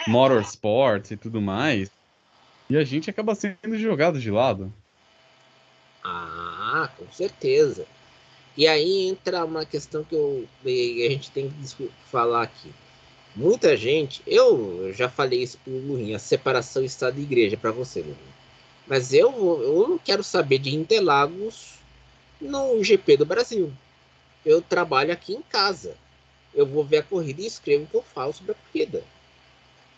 Motorsport 0.07 1.11
e 1.11 1.17
tudo 1.17 1.43
mais, 1.43 1.91
e 2.71 2.77
a 2.77 2.85
gente 2.85 3.11
acaba 3.11 3.35
sendo 3.35 3.77
jogado 3.77 4.21
de 4.21 4.31
lado. 4.31 4.73
Ah, 6.05 6.89
com 6.97 7.11
certeza. 7.11 7.85
E 8.57 8.69
aí 8.69 9.09
entra 9.09 9.45
uma 9.45 9.65
questão 9.65 10.05
que 10.05 10.15
eu, 10.15 10.47
a 10.65 10.69
gente 11.11 11.33
tem 11.33 11.51
que 11.51 11.91
falar 12.13 12.45
aqui. 12.45 12.71
Muita 13.35 13.77
gente, 13.77 14.23
eu 14.27 14.93
já 14.93 15.09
falei 15.09 15.43
isso 15.43 15.59
pro 15.59 15.73
Lurinha, 15.73 16.19
separação 16.19 16.85
Estado 16.85 17.19
e 17.19 17.23
Igreja 17.23 17.57
para 17.57 17.73
você, 17.73 18.01
Lurinha. 18.01 18.35
Mas 18.87 19.13
eu, 19.13 19.33
eu 19.63 19.89
não 19.89 19.99
quero 19.99 20.23
saber 20.23 20.59
de 20.59 20.75
Interlagos 20.75 21.75
no 22.41 22.83
GP 22.85 23.17
do 23.17 23.27
Brasil. 23.27 23.73
Eu 24.45 24.63
trabalho 24.63 25.13
aqui 25.13 25.35
em 25.35 25.43
casa. 25.43 25.97
Eu 26.55 26.67
vou 26.67 26.85
ver 26.85 26.99
a 26.99 27.03
corrida 27.03 27.43
e 27.43 27.47
escrevo 27.47 27.85
o 27.85 27.87
que 27.87 27.97
eu 27.97 28.03
falo 28.03 28.33
sobre 28.33 28.53
a 28.53 28.55
corrida. 28.55 29.03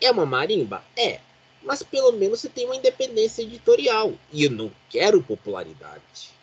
É 0.01 0.11
uma 0.11 0.25
marimba? 0.25 0.83
É 0.97 1.21
mas 1.67 1.83
pelo 1.83 2.13
menos 2.13 2.41
você 2.41 2.49
tem 2.49 2.65
uma 2.65 2.77
independência 2.77 3.43
editorial. 3.43 4.15
E 4.33 4.45
eu 4.45 4.51
não 4.51 4.71
quero 4.89 5.21
popularidade. 5.21 6.36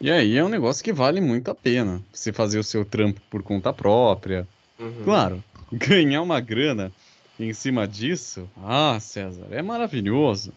E 0.00 0.10
aí 0.10 0.36
é 0.36 0.44
um 0.44 0.48
negócio 0.48 0.84
que 0.84 0.92
vale 0.92 1.20
muito 1.20 1.50
a 1.50 1.54
pena. 1.54 2.02
Você 2.12 2.32
fazer 2.32 2.58
o 2.58 2.64
seu 2.64 2.84
trampo 2.84 3.20
por 3.30 3.42
conta 3.42 3.72
própria. 3.72 4.46
Uhum. 4.78 5.04
Claro, 5.04 5.44
ganhar 5.72 6.22
uma 6.22 6.40
grana 6.40 6.92
em 7.38 7.52
cima 7.52 7.86
disso, 7.86 8.48
ah, 8.64 8.98
César, 9.00 9.46
é 9.50 9.62
maravilhoso. 9.62 10.52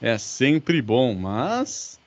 É 0.00 0.16
sempre 0.18 0.80
bom, 0.80 1.14
mas. 1.14 1.98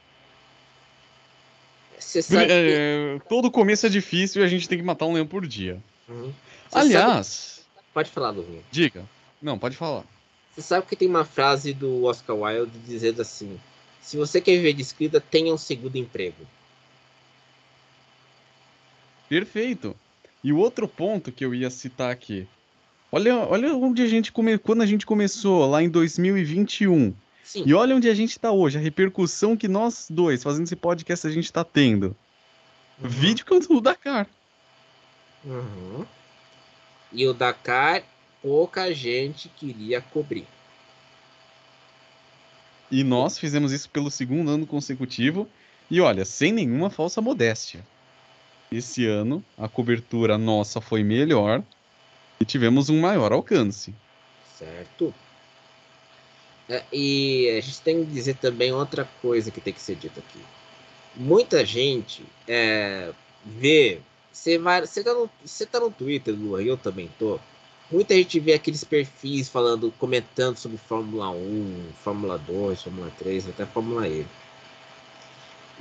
É, 2.16 3.20
que... 3.20 3.28
Todo 3.28 3.52
começo 3.52 3.86
é 3.86 3.90
difícil 3.90 4.42
e 4.42 4.46
a 4.46 4.48
gente 4.48 4.68
tem 4.68 4.78
que 4.78 4.84
matar 4.84 5.06
um 5.06 5.14
leão 5.14 5.28
por 5.28 5.46
dia. 5.46 5.80
Uhum. 6.08 6.32
Aliás. 6.72 7.28
Sabe... 7.28 7.68
Pode 7.94 8.10
falar, 8.10 8.30
Luvinho. 8.30 8.64
Diga. 8.72 9.04
Não, 9.42 9.58
pode 9.58 9.76
falar. 9.76 10.04
Você 10.54 10.62
sabe 10.62 10.86
que 10.86 10.96
tem 10.96 11.08
uma 11.08 11.26
frase 11.26 11.74
do 11.74 12.06
Oscar 12.06 12.36
Wilde 12.36 12.78
dizendo 12.86 13.22
assim: 13.22 13.60
se 14.02 14.18
você 14.18 14.40
quer 14.40 14.54
viver 14.54 14.74
de 14.74 14.82
escrita, 14.82 15.20
tenha 15.20 15.54
um 15.54 15.58
segundo 15.58 15.96
emprego. 15.98 16.46
Perfeito. 19.32 19.96
E 20.44 20.52
o 20.52 20.58
outro 20.58 20.90
ponto 20.90 21.32
que 21.32 21.46
eu 21.46 21.56
ia 21.56 21.70
citar 21.70 22.12
aqui. 22.12 22.46
Olha, 23.10 23.38
olha 23.38 23.74
onde 23.74 24.02
a 24.02 24.06
gente 24.06 24.30
come... 24.30 24.58
quando 24.58 24.82
a 24.82 24.86
gente 24.86 25.06
começou, 25.06 25.66
lá 25.70 25.82
em 25.82 25.88
2021. 25.88 27.14
Sim. 27.42 27.64
E 27.66 27.74
olha 27.74 27.96
onde 27.96 28.10
a 28.10 28.14
gente 28.14 28.38
tá 28.38 28.52
hoje, 28.52 28.78
a 28.78 28.82
repercussão 28.82 29.56
que 29.56 29.70
nós 29.70 30.08
dois, 30.10 30.44
fazendo 30.44 30.66
esse 30.66 30.76
podcast, 30.76 31.26
a 31.26 31.32
gente 31.32 31.52
tá 31.52 31.64
tendo. 31.64 32.14
Uhum. 33.02 33.08
Vídeo 33.08 33.46
que 33.46 33.58
do 33.58 33.80
Dakar. 33.80 34.28
Uhum. 35.46 36.06
E 37.14 37.26
o 37.26 37.34
Dakar, 37.34 38.04
pouca 38.42 38.94
gente 38.94 39.48
queria 39.48 40.02
cobrir. 40.02 40.46
E 42.92 43.02
nós 43.02 43.40
fizemos 43.40 43.72
isso 43.72 43.90
pelo 43.90 44.12
segundo 44.12 44.52
ano 44.52 44.68
consecutivo. 44.68 45.48
E 45.90 46.02
olha, 46.02 46.26
sem 46.26 46.52
nenhuma 46.52 46.90
falsa 46.90 47.22
modéstia. 47.22 47.82
Esse 48.74 49.06
ano 49.06 49.44
a 49.58 49.68
cobertura 49.68 50.38
nossa 50.38 50.80
foi 50.80 51.04
melhor 51.04 51.62
e 52.40 52.46
tivemos 52.46 52.90
um 52.90 53.02
maior 53.02 53.34
alcance. 53.34 53.94
Certo? 54.58 55.14
É, 56.70 56.82
e 56.94 57.50
a 57.50 57.60
gente 57.60 57.82
tem 57.82 58.06
que 58.06 58.12
dizer 58.12 58.38
também 58.38 58.72
outra 58.72 59.04
coisa 59.22 59.52
que 59.52 59.60
tem 59.60 59.74
que 59.74 59.82
ser 59.82 59.96
dita 59.96 60.22
aqui. 60.22 60.40
Muita 61.14 61.66
gente 61.66 62.24
é, 62.48 63.12
vê. 63.46 64.00
Você 64.32 64.58
vai, 64.58 64.80
você 64.80 65.04
tá 65.04 65.14
no, 65.14 65.30
você 65.44 65.66
tá 65.66 65.78
no 65.78 65.92
Twitter, 65.92 66.34
Lu, 66.34 66.60
eu 66.62 66.78
também 66.78 67.10
tô. 67.20 67.38
Muita 67.92 68.16
gente 68.16 68.40
vê 68.40 68.54
aqueles 68.54 68.86
perfis 68.86 69.50
falando, 69.50 69.92
comentando 70.00 70.56
sobre 70.56 70.78
Fórmula 70.78 71.30
1, 71.30 71.90
Fórmula 72.02 72.38
2, 72.38 72.84
Fórmula 72.84 73.12
3, 73.20 73.50
até 73.50 73.66
Fórmula 73.66 74.08
E. 74.08 74.26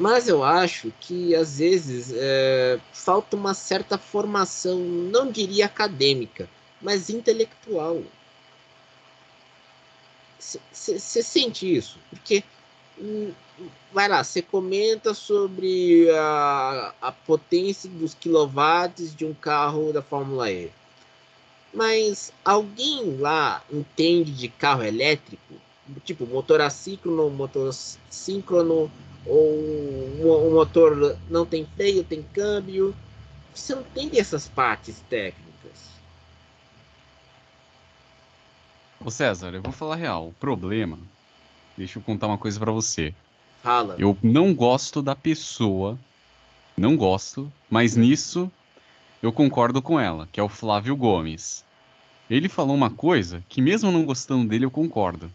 Mas 0.00 0.28
eu 0.28 0.42
acho 0.42 0.90
que 0.99 1.35
às 1.35 1.59
vezes 1.59 2.11
é, 2.16 2.80
falta 2.90 3.37
uma 3.37 3.52
certa 3.52 3.99
formação, 3.99 4.78
não 4.78 5.30
diria 5.30 5.66
acadêmica, 5.66 6.49
mas 6.80 7.11
intelectual. 7.11 8.02
Você 10.38 11.23
sente 11.23 11.76
isso? 11.76 11.99
Porque 12.09 12.42
hum, 12.99 13.30
vai 13.92 14.09
lá, 14.09 14.25
você 14.25 14.40
comenta 14.40 15.12
sobre 15.12 16.09
a, 16.12 16.95
a 16.99 17.12
potência 17.12 17.90
dos 17.90 18.14
quilowatts 18.14 19.14
de 19.14 19.26
um 19.26 19.35
carro 19.35 19.92
da 19.92 20.00
Fórmula 20.00 20.50
E. 20.50 20.71
Mas 21.75 22.33
alguém 22.42 23.19
lá 23.19 23.62
entende 23.71 24.33
de 24.33 24.49
carro 24.49 24.83
elétrico? 24.83 25.57
Tipo, 26.07 26.25
motor 26.25 26.62
assíncrono, 26.62 27.28
motor 27.28 27.71
síncrono, 28.09 28.90
ou 29.27 29.53
o 30.23 30.50
motor 30.53 31.17
não 31.29 31.45
tem 31.45 31.67
freio, 31.77 32.05
tem 32.05 32.23
câmbio. 32.23 32.95
Você 33.55 33.75
não 33.75 33.83
tem 33.83 34.11
essas 34.19 34.49
partes 34.49 35.03
técnicas. 35.09 35.91
Ô 39.05 39.11
César, 39.11 39.55
eu 39.55 39.62
vou 39.62 39.73
falar 39.73 39.97
real. 39.97 40.29
O 40.29 40.33
problema. 40.35 40.99
Deixa 41.77 41.99
eu 41.99 42.03
contar 42.03 42.27
uma 42.27 42.39
coisa 42.39 42.59
para 42.59 42.73
você. 42.73 43.15
Fala. 43.62 43.97
Eu 43.99 44.17
não 44.23 44.55
gosto 44.55 45.03
da 45.03 45.17
pessoa. 45.17 45.99
Não 46.77 46.97
gosto, 46.97 47.53
mas 47.69 47.97
nisso 47.97 48.50
eu 49.23 49.33
concordo 49.33 49.83
com 49.83 50.00
ela, 50.00 50.29
que 50.33 50.41
é 50.41 50.43
o 50.43 50.49
Flávio 50.49 50.97
Gomes. 50.97 51.65
Ele 52.29 52.49
falou 52.49 52.75
uma 52.75 52.91
coisa 52.91 53.43
que, 53.49 53.61
mesmo 53.61 53.91
não 53.91 54.05
gostando 54.05 54.49
dele, 54.49 54.65
eu 54.65 54.71
concordo 54.71 55.31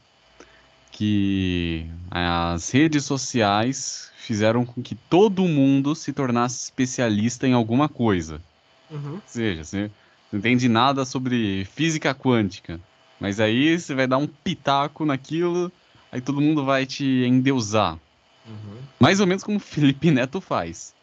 que 0.96 1.86
as 2.10 2.70
redes 2.70 3.04
sociais 3.04 4.10
fizeram 4.16 4.66
com 4.66 4.82
que 4.82 4.96
todo 4.96 5.46
mundo 5.46 5.94
se 5.94 6.14
tornasse 6.14 6.64
especialista 6.64 7.46
em 7.46 7.52
alguma 7.52 7.90
coisa. 7.90 8.42
Uhum. 8.90 9.16
Ou 9.16 9.22
seja, 9.26 9.66
você 9.66 9.92
não 10.32 10.40
entende 10.40 10.70
nada 10.70 11.04
sobre 11.04 11.66
física 11.66 12.16
quântica, 12.16 12.80
mas 13.20 13.42
aí 13.42 13.78
você 13.78 13.94
vai 13.94 14.08
dar 14.08 14.18
um 14.18 14.26
pitaco 14.26 15.06
naquilo, 15.06 15.70
aí 16.10 16.22
todo 16.22 16.40
mundo 16.40 16.64
vai 16.64 16.86
te 16.86 17.04
endeusar. 17.26 18.00
Uhum. 18.48 18.78
Mais 18.98 19.20
ou 19.20 19.28
menos 19.28 19.44
como 19.44 19.58
o 19.58 19.60
Felipe 19.60 20.10
Neto 20.12 20.40
faz. 20.40 20.96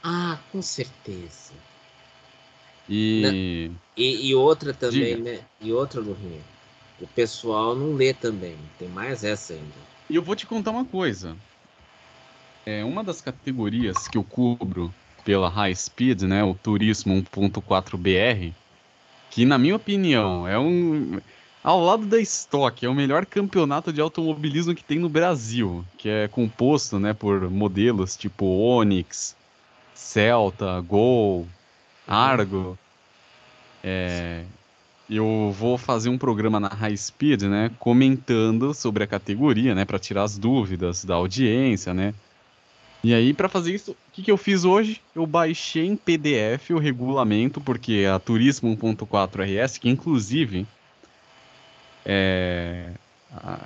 Ah, 0.00 0.38
com 0.52 0.62
certeza. 0.62 1.52
E... 2.88 3.72
E, 3.96 4.28
e 4.28 4.34
outra 4.36 4.72
também, 4.72 5.16
Diga. 5.16 5.32
né? 5.32 5.40
E 5.60 5.72
outra, 5.72 6.00
Lurinha 6.00 6.40
o 7.00 7.06
pessoal 7.08 7.74
não 7.74 7.94
lê 7.94 8.12
também. 8.12 8.56
Tem 8.78 8.88
mais 8.88 9.24
essa 9.24 9.54
ainda. 9.54 9.90
E 10.08 10.14
eu 10.14 10.22
vou 10.22 10.36
te 10.36 10.46
contar 10.46 10.70
uma 10.70 10.84
coisa. 10.84 11.36
É 12.66 12.84
uma 12.84 13.02
das 13.02 13.20
categorias 13.20 14.06
que 14.06 14.18
eu 14.18 14.24
cubro 14.24 14.92
pela 15.24 15.48
High 15.48 15.74
Speed, 15.74 16.22
né, 16.22 16.42
o 16.42 16.54
Turismo 16.54 17.14
1.4 17.14 17.96
BR, 17.96 18.54
que 19.30 19.44
na 19.44 19.58
minha 19.58 19.76
opinião 19.76 20.46
é 20.46 20.58
um 20.58 21.20
ao 21.62 21.80
lado 21.80 22.06
da 22.06 22.18
Stock, 22.20 22.84
é 22.84 22.88
o 22.88 22.94
melhor 22.94 23.26
campeonato 23.26 23.92
de 23.92 24.00
automobilismo 24.00 24.74
que 24.74 24.82
tem 24.82 24.98
no 24.98 25.10
Brasil, 25.10 25.84
que 25.98 26.08
é 26.08 26.28
composto, 26.28 26.98
né, 26.98 27.12
por 27.12 27.50
modelos 27.50 28.16
tipo 28.16 28.46
Onix, 28.46 29.36
Celta, 29.94 30.80
Gol, 30.80 31.46
Argo. 32.06 32.78
É, 33.84 34.44
eu 35.10 35.52
vou 35.58 35.76
fazer 35.76 36.08
um 36.08 36.16
programa 36.16 36.60
na 36.60 36.68
High 36.68 36.96
Speed, 36.96 37.42
né, 37.42 37.70
comentando 37.78 38.72
sobre 38.72 39.02
a 39.02 39.06
categoria, 39.06 39.74
né, 39.74 39.84
para 39.84 39.98
tirar 39.98 40.22
as 40.22 40.38
dúvidas 40.38 41.04
da 41.04 41.16
audiência, 41.16 41.92
né. 41.92 42.14
E 43.02 43.12
aí, 43.12 43.32
para 43.32 43.48
fazer 43.48 43.74
isso, 43.74 43.92
o 43.92 43.96
que, 44.12 44.22
que 44.22 44.30
eu 44.30 44.36
fiz 44.36 44.64
hoje? 44.64 45.00
Eu 45.14 45.26
baixei 45.26 45.86
em 45.86 45.96
PDF 45.96 46.70
o 46.70 46.78
regulamento, 46.78 47.60
porque 47.60 48.06
a 48.12 48.18
Turismo 48.18 48.76
1.4 48.76 49.42
RS, 49.42 49.78
que 49.78 49.88
inclusive 49.88 50.66
é 52.04 52.90
a 53.32 53.60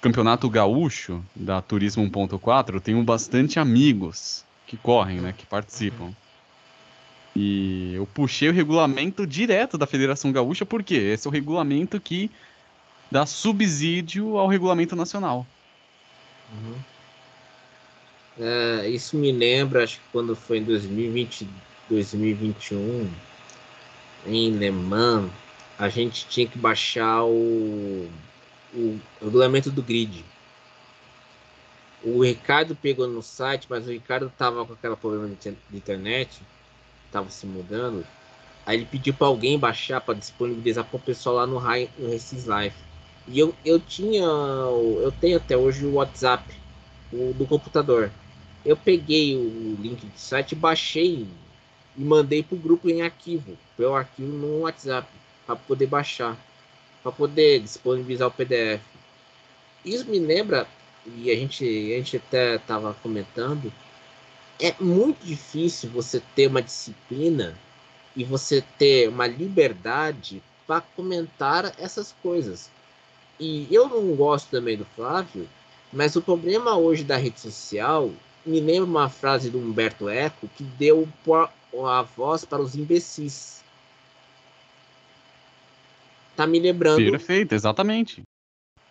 Campeonato 0.00 0.48
Gaúcho 0.48 1.22
da 1.34 1.60
Turismo 1.60 2.08
1.4, 2.08 2.74
eu 2.74 2.80
tenho 2.80 3.02
bastante 3.02 3.58
amigos 3.58 4.44
que 4.66 4.76
correm, 4.76 5.20
né, 5.20 5.34
que 5.36 5.44
participam. 5.44 6.14
E 7.34 7.94
eu 7.94 8.06
puxei 8.06 8.48
o 8.48 8.52
regulamento 8.52 9.26
direto 9.26 9.78
da 9.78 9.86
Federação 9.86 10.32
Gaúcha, 10.32 10.66
porque 10.66 10.94
esse 10.94 11.26
é 11.26 11.30
o 11.30 11.32
regulamento 11.32 12.00
que 12.00 12.30
dá 13.10 13.24
subsídio 13.24 14.36
ao 14.36 14.48
regulamento 14.48 14.96
nacional. 14.96 15.46
Uhum. 16.52 16.74
É, 18.38 18.88
isso 18.88 19.16
me 19.16 19.30
lembra, 19.30 19.84
acho 19.84 19.98
que 19.98 20.04
quando 20.12 20.34
foi 20.34 20.58
em 20.58 20.64
2020, 20.64 21.48
2021, 21.88 23.08
em 24.26 24.50
Le 24.50 24.70
Mans, 24.70 25.30
a 25.78 25.88
gente 25.88 26.26
tinha 26.28 26.46
que 26.46 26.58
baixar 26.58 27.24
o, 27.24 28.08
o 28.74 29.00
regulamento 29.20 29.70
do 29.70 29.82
grid. 29.82 30.24
O 32.02 32.22
Ricardo 32.24 32.74
pegou 32.74 33.06
no 33.06 33.22
site, 33.22 33.66
mas 33.68 33.86
o 33.86 33.90
Ricardo 33.90 34.32
tava 34.36 34.64
com 34.64 34.72
aquele 34.72 34.96
problema 34.96 35.28
de 35.28 35.56
internet 35.76 36.40
estava 37.10 37.28
se 37.28 37.44
mudando, 37.44 38.06
aí 38.64 38.78
ele 38.78 38.86
pediu 38.86 39.12
para 39.12 39.26
alguém 39.26 39.58
baixar 39.58 40.00
para 40.00 40.14
disponibilizar 40.14 40.84
para 40.84 40.96
o 40.96 41.00
pessoal 41.00 41.36
lá 41.36 41.46
no, 41.46 41.58
High, 41.58 41.90
no 41.98 42.12
Races 42.12 42.46
Live. 42.46 42.76
E 43.28 43.38
eu, 43.38 43.54
eu 43.64 43.78
tinha, 43.78 44.24
eu 44.24 45.12
tenho 45.20 45.36
até 45.36 45.56
hoje 45.56 45.84
o 45.84 45.94
WhatsApp 45.94 46.44
o, 47.12 47.34
do 47.34 47.46
computador. 47.46 48.10
Eu 48.64 48.76
peguei 48.76 49.36
o 49.36 49.76
link 49.80 50.06
do 50.06 50.18
site, 50.18 50.54
baixei 50.54 51.26
e 51.96 52.02
mandei 52.02 52.42
para 52.42 52.54
o 52.54 52.58
grupo 52.58 52.88
em 52.88 53.02
arquivo, 53.02 53.56
o 53.78 53.94
arquivo 53.94 54.32
no 54.32 54.60
WhatsApp, 54.60 55.08
para 55.46 55.56
poder 55.56 55.86
baixar, 55.86 56.36
para 57.02 57.10
poder 57.10 57.60
disponibilizar 57.60 58.28
o 58.28 58.32
PDF. 58.32 58.82
Isso 59.84 60.04
me 60.08 60.18
lembra, 60.18 60.66
e 61.06 61.30
a 61.30 61.34
gente, 61.34 61.64
a 61.64 61.96
gente 61.96 62.16
até 62.18 62.56
estava 62.56 62.94
comentando, 63.02 63.72
é 64.60 64.74
muito 64.78 65.24
difícil 65.24 65.90
você 65.90 66.22
ter 66.34 66.48
uma 66.48 66.62
disciplina 66.62 67.56
e 68.14 68.24
você 68.24 68.62
ter 68.78 69.08
uma 69.08 69.26
liberdade 69.26 70.42
para 70.66 70.80
comentar 70.80 71.74
essas 71.78 72.14
coisas. 72.22 72.70
E 73.38 73.66
eu 73.70 73.88
não 73.88 74.14
gosto 74.14 74.50
também 74.50 74.76
do 74.76 74.84
Flávio, 74.84 75.48
mas 75.92 76.14
o 76.14 76.22
problema 76.22 76.76
hoje 76.76 77.02
da 77.02 77.16
rede 77.16 77.40
social 77.40 78.10
me 78.44 78.60
lembra 78.60 78.88
uma 78.88 79.08
frase 79.08 79.50
do 79.50 79.58
Humberto 79.58 80.08
Eco 80.08 80.48
que 80.56 80.62
deu 80.62 81.08
a 81.86 82.02
voz 82.02 82.44
para 82.44 82.60
os 82.60 82.74
imbecis. 82.74 83.64
Tá 86.36 86.46
me 86.46 86.60
lembrando. 86.60 87.10
Perfeito, 87.10 87.54
exatamente. 87.54 88.22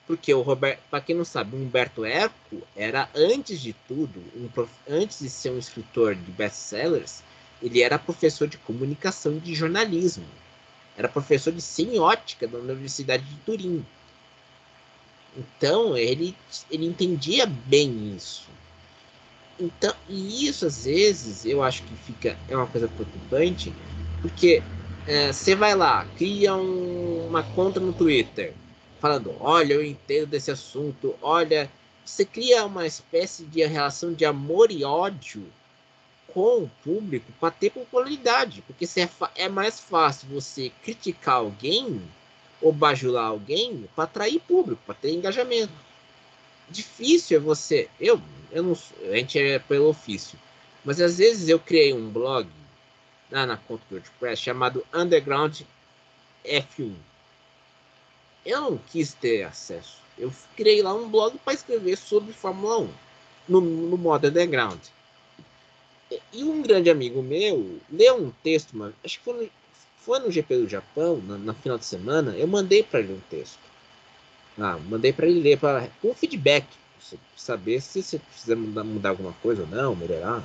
Porque 0.10 0.34
o 0.34 0.41
Roberto, 0.41 0.80
para 0.89 1.02
quem 1.02 1.15
não 1.15 1.24
sabe, 1.24 1.56
Humberto 1.56 2.04
Eco 2.04 2.63
era 2.76 3.08
antes 3.13 3.62
de 3.62 3.74
tudo, 3.88 4.19
um 4.36 4.50
antes 4.89 5.19
de 5.19 5.30
ser 5.30 5.52
um 5.52 5.60
escritor 5.60 6.15
de 6.15 6.32
best-sellers, 6.32 7.22
ele 7.62 7.84
era 7.84 8.00
professor 8.00 8.48
de 8.48 8.58
comunicação 8.58 9.38
e 9.38 9.39
de 9.39 9.54
jornalismo. 9.54 10.26
Era 10.98 11.08
professor 11.08 11.54
de 11.54 11.62
semiótica 11.62 12.48
da 12.48 12.58
Universidade 12.58 13.24
de 13.24 13.36
Turim. 13.45 13.86
Então, 15.38 15.95
ele, 15.95 16.36
ele 16.72 16.88
entendia 16.88 17.45
bem 17.45 18.15
isso. 18.15 18.48
Então, 19.60 19.93
e 20.08 20.48
isso 20.48 20.65
às 20.65 20.86
vezes 20.86 21.45
eu 21.45 21.62
acho 21.62 21.84
que 21.84 21.93
fica 21.93 22.36
é 22.48 22.56
uma 22.56 22.65
coisa 22.65 22.88
preocupante, 22.88 23.72
porque 24.24 24.63
é, 25.06 25.32
você 25.32 25.54
vai 25.54 25.76
lá, 25.76 26.04
cria 26.17 26.56
um, 26.56 27.28
uma 27.28 27.43
conta 27.43 27.80
no 27.80 27.93
Twitter, 27.93 28.56
falando: 28.99 29.35
olha, 29.39 29.73
eu 29.73 29.83
entendo 29.85 30.27
desse 30.27 30.51
assunto, 30.51 31.15
olha. 31.21 31.69
Você 32.05 32.25
cria 32.25 32.65
uma 32.65 32.88
espécie 32.88 33.43
de 33.45 33.63
relação 33.63 34.13
de 34.13 34.25
amor 34.25 34.71
e 34.71 34.83
ódio 34.83 35.45
com 36.33 36.63
o 36.63 36.71
público 36.83 37.31
para 37.39 37.51
ter 37.51 37.69
popularidade, 37.69 38.63
porque 38.63 38.85
é, 38.99 39.09
é 39.35 39.47
mais 39.47 39.79
fácil 39.79 40.27
você 40.29 40.71
criticar 40.83 41.35
alguém 41.35 42.01
ou 42.62 42.73
bajular 42.73 43.25
alguém 43.25 43.88
para 43.95 44.03
atrair 44.03 44.39
público, 44.39 44.81
para 44.85 44.95
ter 44.95 45.13
engajamento. 45.13 45.73
Difícil 46.69 47.38
é 47.38 47.39
você. 47.39 47.89
Eu, 47.99 48.21
eu 48.51 48.63
não, 48.63 48.77
a 49.12 49.15
gente 49.15 49.39
é 49.39 49.59
pelo 49.59 49.89
ofício, 49.89 50.38
mas 50.83 51.01
às 51.01 51.17
vezes 51.17 51.49
eu 51.49 51.59
criei 51.59 51.93
um 51.93 52.09
blog 52.09 52.47
na, 53.29 53.45
na 53.45 53.57
conta 53.57 53.83
do 53.89 53.95
WordPress 53.95 54.41
chamado 54.41 54.85
Underground 54.93 55.62
F1. 56.45 56.93
Eu 58.45 58.62
não 58.62 58.78
quis 58.78 59.13
ter 59.13 59.43
acesso. 59.43 59.97
Eu 60.17 60.32
criei 60.56 60.82
lá 60.82 60.93
um 60.93 61.10
blog 61.10 61.38
para 61.39 61.54
escrever 61.54 61.97
sobre 61.97 62.34
Fórmula 62.34 62.80
1 62.80 62.89
no, 63.47 63.62
no 63.62 63.97
modo 63.97 64.28
underground. 64.28 64.80
E, 66.34 66.43
um 66.43 66.62
grande 66.62 66.89
amigo 66.89 67.21
meu 67.21 67.80
leu 67.91 68.17
um 68.17 68.32
texto, 68.43 68.75
mano, 68.75 68.93
acho 69.04 69.19
que 69.19 69.23
foi 69.23 69.34
no, 69.34 69.49
foi 69.99 70.19
no 70.19 70.32
GP 70.32 70.58
do 70.58 70.67
Japão, 70.67 71.21
na, 71.25 71.38
na 71.38 71.54
final 71.54 71.78
de 71.78 71.86
semana, 71.86 72.36
eu 72.36 72.47
mandei 72.47 72.82
para 72.82 72.99
ele 72.99 73.13
um 73.13 73.19
texto. 73.30 73.60
Ah, 74.58 74.78
mandei 74.89 75.13
para 75.13 75.28
ele 75.28 75.39
ler 75.39 75.60
para 75.60 75.88
um 76.04 76.13
feedback, 76.13 76.67
saber 77.38 77.82
se 77.82 78.02
você 78.02 78.19
precisa 78.19 78.56
mudar, 78.56 78.84
mudar 78.84 79.10
alguma 79.10 79.34
coisa 79.34 79.62
ou 79.62 79.67
não, 79.67 79.95
melhorar. 79.95 80.43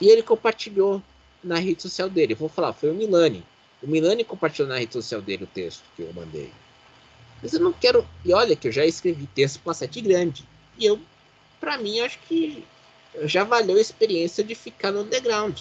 E 0.00 0.08
ele 0.08 0.22
compartilhou 0.22 1.02
na 1.42 1.58
rede 1.58 1.82
social 1.82 2.08
dele. 2.08 2.34
vou 2.34 2.48
falar, 2.48 2.72
foi 2.72 2.90
o 2.90 2.94
Milani. 2.94 3.44
O 3.82 3.86
Milani 3.86 4.24
compartilhou 4.24 4.68
na 4.68 4.78
rede 4.78 4.94
social 4.94 5.20
dele 5.20 5.44
o 5.44 5.48
texto 5.48 5.84
que 5.94 6.02
eu 6.02 6.12
mandei. 6.14 6.50
Mas 7.44 7.52
eu 7.52 7.60
não 7.60 7.74
quero. 7.74 8.08
E 8.24 8.32
olha 8.32 8.56
que 8.56 8.68
eu 8.68 8.72
já 8.72 8.86
escrevi 8.86 9.26
texto 9.26 9.60
com 9.62 9.70
a 9.70 9.74
sete 9.74 10.00
grande. 10.00 10.48
E 10.78 10.86
eu, 10.86 10.98
para 11.60 11.76
mim, 11.76 12.00
acho 12.00 12.18
que 12.20 12.64
já 13.24 13.44
valeu 13.44 13.76
a 13.76 13.80
experiência 13.80 14.42
de 14.42 14.54
ficar 14.54 14.90
no 14.90 15.02
underground. 15.02 15.60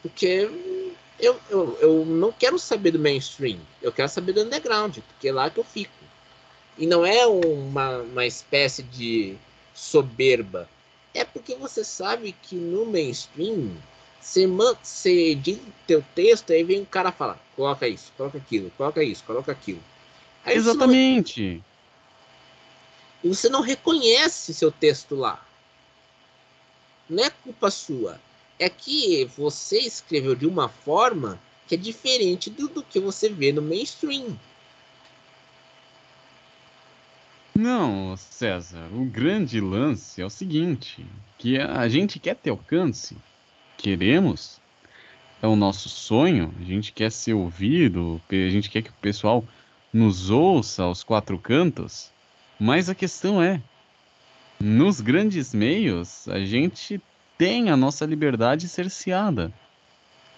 Porque 0.00 0.48
eu, 1.18 1.40
eu, 1.50 1.78
eu 1.80 2.04
não 2.06 2.30
quero 2.30 2.56
saber 2.56 2.92
do 2.92 3.00
mainstream. 3.00 3.58
Eu 3.82 3.90
quero 3.90 4.08
saber 4.08 4.32
do 4.32 4.42
underground, 4.42 4.98
porque 4.98 5.28
é 5.28 5.32
lá 5.32 5.50
que 5.50 5.58
eu 5.58 5.64
fico. 5.64 5.92
E 6.78 6.86
não 6.86 7.04
é 7.04 7.26
uma, 7.26 7.98
uma 7.98 8.24
espécie 8.24 8.84
de 8.84 9.36
soberba 9.74 10.68
é 11.14 11.24
porque 11.24 11.54
você 11.54 11.84
sabe 11.84 12.34
que 12.42 12.56
no 12.56 12.84
mainstream 12.84 13.70
você, 14.24 14.46
man, 14.46 14.74
você 14.82 15.32
edita 15.32 15.62
teu 15.86 16.02
texto, 16.14 16.50
aí 16.50 16.64
vem 16.64 16.80
um 16.80 16.84
cara 16.86 17.12
falar, 17.12 17.38
coloca 17.54 17.86
isso, 17.86 18.10
coloca 18.16 18.38
aquilo, 18.38 18.70
coloca 18.70 19.04
isso, 19.04 19.22
coloca 19.22 19.52
aquilo. 19.52 19.82
Aí 20.42 20.56
Exatamente. 20.56 21.62
E 23.22 23.28
você 23.28 23.50
não 23.50 23.60
reconhece 23.60 24.54
seu 24.54 24.72
texto 24.72 25.14
lá. 25.14 25.46
Não 27.08 27.22
é 27.22 27.28
culpa 27.28 27.70
sua. 27.70 28.18
É 28.58 28.70
que 28.70 29.26
você 29.36 29.78
escreveu 29.78 30.34
de 30.34 30.46
uma 30.46 30.70
forma 30.70 31.38
que 31.68 31.74
é 31.74 31.78
diferente 31.78 32.48
do, 32.48 32.68
do 32.68 32.82
que 32.82 32.98
você 32.98 33.28
vê 33.28 33.52
no 33.52 33.60
mainstream. 33.60 34.38
Não, 37.54 38.16
César, 38.16 38.88
o 38.92 39.04
grande 39.04 39.60
lance 39.60 40.20
é 40.20 40.24
o 40.24 40.30
seguinte, 40.30 41.06
que 41.38 41.58
a 41.58 41.88
gente 41.88 42.18
quer 42.18 42.36
ter 42.36 42.50
alcance, 42.50 43.16
queremos, 43.76 44.60
é 45.42 45.46
o 45.46 45.56
nosso 45.56 45.88
sonho, 45.88 46.54
a 46.60 46.64
gente 46.64 46.92
quer 46.92 47.10
ser 47.10 47.34
ouvido, 47.34 48.20
a 48.30 48.50
gente 48.50 48.70
quer 48.70 48.82
que 48.82 48.90
o 48.90 48.94
pessoal 49.00 49.44
nos 49.92 50.30
ouça 50.30 50.82
aos 50.82 51.04
quatro 51.04 51.38
cantos, 51.38 52.10
mas 52.58 52.88
a 52.88 52.94
questão 52.94 53.42
é, 53.42 53.60
nos 54.58 55.00
grandes 55.00 55.52
meios, 55.52 56.26
a 56.28 56.40
gente 56.40 57.00
tem 57.36 57.70
a 57.70 57.76
nossa 57.76 58.06
liberdade 58.06 58.68
cerceada. 58.68 59.52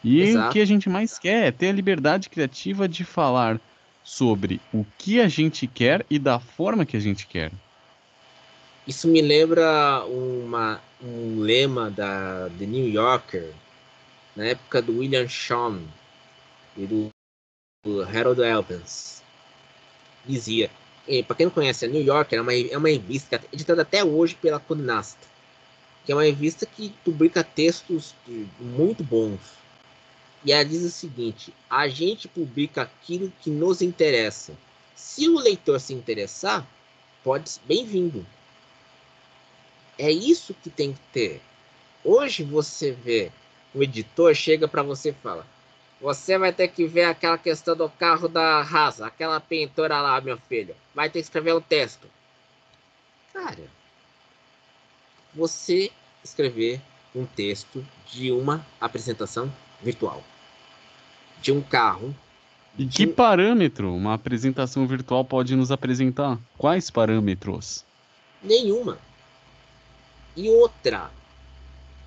E 0.03 0.20
Exato. 0.20 0.49
o 0.49 0.53
que 0.53 0.61
a 0.61 0.64
gente 0.64 0.88
mais 0.88 1.18
quer 1.18 1.46
é 1.46 1.51
ter 1.51 1.68
a 1.68 1.72
liberdade 1.72 2.29
criativa 2.29 2.88
de 2.88 3.05
falar 3.05 3.61
sobre 4.03 4.61
o 4.72 4.85
que 4.99 5.20
a 5.20 5.29
gente 5.29 5.66
quer 5.66 6.05
e 6.09 6.18
da 6.18 6.38
forma 6.38 6.87
que 6.87 6.96
a 6.96 7.01
gente 7.01 7.27
quer. 7.27 7.51
Isso 8.87 9.09
me 9.09 9.20
lembra 9.20 10.05
uma, 10.07 10.81
um 11.03 11.40
lema 11.40 11.90
da 11.90 12.49
The 12.59 12.66
New 12.66 12.88
Yorker, 12.88 13.53
na 14.35 14.46
época 14.46 14.81
do 14.81 14.99
William 14.99 15.29
Shawn 15.29 15.81
e 16.77 16.87
do, 16.87 17.09
do 17.85 18.03
Harold 18.03 18.44
Albans. 18.44 19.22
Dizia, 20.25 20.70
para 21.27 21.37
quem 21.37 21.46
não 21.46 21.53
conhece, 21.53 21.85
a 21.85 21.88
New 21.88 22.03
Yorker 22.03 22.38
é 22.38 22.42
uma, 22.42 22.55
é 22.55 22.77
uma 22.79 22.88
revista 22.88 23.42
editada 23.53 23.83
até 23.83 24.05
hoje 24.05 24.37
pela 24.37 24.61
Conasta, 24.61 25.27
que 26.05 26.12
é 26.12 26.14
uma 26.14 26.25
revista 26.25 26.64
que 26.66 26.90
publica 27.05 27.42
textos 27.42 28.14
muito 28.61 29.03
bons 29.03 29.40
e 30.46 30.53
ela 30.53 30.64
diz 30.64 30.85
o 30.85 30.90
seguinte: 30.90 31.53
a 31.68 31.88
gente 31.88 32.29
publica 32.29 32.83
aquilo 32.83 33.33
que 33.40 33.51
nos 33.51 33.83
interessa. 33.83 34.57
Se 34.94 35.29
o 35.29 35.38
leitor 35.38 35.81
se 35.81 35.92
interessar, 35.92 36.64
pode 37.25 37.51
bem-vindo. 37.66 38.25
É 39.98 40.11
isso 40.11 40.54
que 40.54 40.70
tem 40.70 40.92
que 40.92 41.00
ter. 41.12 41.40
Hoje 42.04 42.44
você 42.44 42.92
vê 42.92 43.32
o 43.74 43.82
editor 43.82 44.35
chega 44.35 44.68
para 44.68 44.82
você 44.82 45.11
e 45.11 45.14
fala: 45.14 45.46
você 46.00 46.38
vai 46.38 46.52
ter 46.52 46.68
que 46.68 46.87
ver 46.87 47.04
aquela 47.04 47.38
questão 47.38 47.76
do 47.76 47.88
carro 47.88 48.28
da 48.28 48.62
Rasa, 48.62 49.06
aquela 49.06 49.40
pintura 49.40 50.00
lá, 50.00 50.20
meu 50.20 50.38
filho. 50.38 50.74
Vai 50.94 51.09
ter 51.09 51.20
que 51.20 51.24
escrever 51.24 51.52
o 51.52 51.59
um 51.59 51.62
texto. 51.62 52.06
Cara, 53.32 53.68
você 55.35 55.90
escrever 56.22 56.80
um 57.14 57.24
texto 57.24 57.87
de 58.11 58.30
uma 58.30 58.66
apresentação 58.80 59.52
virtual 59.82 60.22
de 61.40 61.52
um 61.52 61.61
carro. 61.61 62.14
E 62.78 62.87
que 62.87 63.06
parâmetro 63.06 63.94
uma 63.94 64.14
apresentação 64.14 64.87
virtual 64.87 65.24
pode 65.24 65.56
nos 65.56 65.70
apresentar? 65.70 66.38
Quais 66.59 66.90
parâmetros? 66.90 67.85
Nenhuma. 68.42 68.98
E 70.37 70.51
outra, 70.51 71.11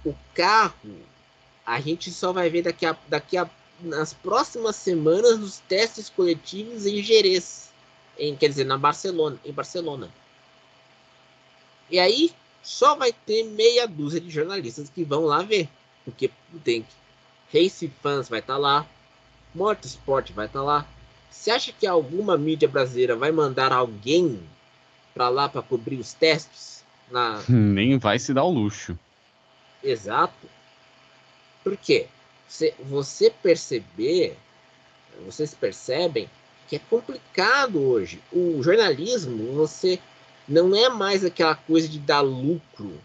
o 0.06 0.14
carro 0.34 0.96
a 1.66 1.80
gente 1.80 2.12
só 2.12 2.32
vai 2.32 2.50
ver 2.50 2.64
daqui 2.64 2.86
a, 2.86 2.98
daqui 3.08 3.38
a 3.38 3.50
nas 3.82 4.14
próximas 4.14 4.76
semanas 4.76 5.40
nos 5.40 5.60
testes 5.60 6.10
coletivos 6.10 6.86
em 6.86 7.02
Jerez, 7.02 7.72
em, 8.18 8.36
quer 8.36 8.50
dizer, 8.50 8.66
na 8.66 8.78
Barcelona, 8.78 9.40
em 9.46 9.54
Barcelona. 9.54 10.10
E 11.90 12.00
aí 12.00 12.34
só 12.62 12.96
vai 12.96 13.14
ter 13.14 13.44
meia 13.44 13.88
dúzia 13.88 14.20
de 14.20 14.30
jornalistas 14.30 14.90
que 14.90 15.04
vão 15.04 15.26
lá 15.26 15.42
ver, 15.42 15.70
porque 16.04 16.30
tem 16.64 16.86
Race 17.54 17.92
Fans 18.02 18.30
vai 18.30 18.40
estar 18.40 18.54
tá 18.54 18.60
lá, 18.60 18.88
Motorsport 19.56 20.32
vai 20.32 20.46
estar 20.46 20.60
tá 20.60 20.66
lá. 20.66 20.88
Você 21.30 21.52
acha 21.52 21.72
que 21.72 21.88
alguma 21.88 22.38
mídia 22.38 22.68
brasileira 22.68 23.16
vai 23.16 23.32
mandar 23.32 23.72
alguém 23.72 24.42
para 25.14 25.30
lá 25.30 25.48
para 25.48 25.62
cobrir 25.62 25.98
os 25.98 26.14
testes? 26.14 26.79
Na... 27.12 27.42
Nem 27.50 27.98
vai 27.98 28.20
se 28.20 28.34
dar 28.34 28.44
o 28.44 28.52
luxo. 28.52 28.98
Exato. 29.84 30.48
Por 31.64 31.78
quê? 31.78 32.08
Você, 32.48 32.74
você 32.80 33.30
perceber, 33.30 34.38
vocês 35.26 35.54
percebem 35.54 36.30
que 36.68 36.76
é 36.76 36.80
complicado 36.90 37.82
hoje. 37.82 38.22
O 38.32 38.62
jornalismo, 38.62 39.54
você 39.54 40.00
não 40.48 40.76
é 40.76 40.90
mais 40.90 41.24
aquela 41.24 41.56
coisa 41.56 41.88
de 41.88 42.00
dar 42.00 42.22
lucro. 42.22 43.00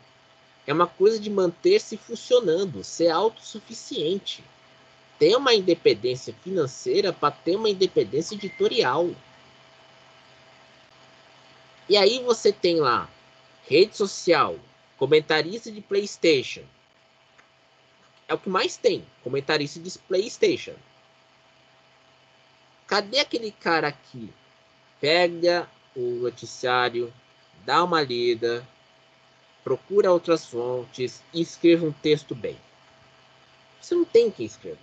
É 0.66 0.72
uma 0.72 0.86
coisa 0.86 1.20
de 1.20 1.28
manter-se 1.30 1.96
funcionando, 1.96 2.82
ser 2.82 3.08
autossuficiente 3.08 4.42
ter 5.18 5.36
uma 5.36 5.54
independência 5.54 6.34
financeira 6.42 7.12
para 7.12 7.30
ter 7.30 7.56
uma 7.56 7.70
independência 7.70 8.34
editorial. 8.34 9.10
E 11.88 11.96
aí 11.96 12.22
você 12.22 12.52
tem 12.52 12.80
lá 12.80 13.08
rede 13.68 13.96
social, 13.96 14.58
comentarista 14.96 15.70
de 15.70 15.80
PlayStation. 15.80 16.62
É 18.26 18.34
o 18.34 18.38
que 18.38 18.48
mais 18.48 18.76
tem, 18.76 19.04
comentarista 19.22 19.78
de 19.80 19.98
PlayStation. 19.98 20.74
Cadê 22.86 23.20
aquele 23.20 23.52
cara 23.52 23.88
aqui? 23.88 24.32
Pega 25.00 25.68
o 25.94 26.22
noticiário, 26.22 27.12
dá 27.64 27.82
uma 27.82 28.00
lida, 28.02 28.66
procura 29.62 30.12
outras 30.12 30.46
fontes 30.46 31.22
e 31.32 31.40
escreva 31.40 31.86
um 31.86 31.92
texto 31.92 32.34
bem. 32.34 32.58
Você 33.80 33.94
não 33.94 34.04
tem 34.04 34.30
que 34.30 34.44
escrever. 34.44 34.78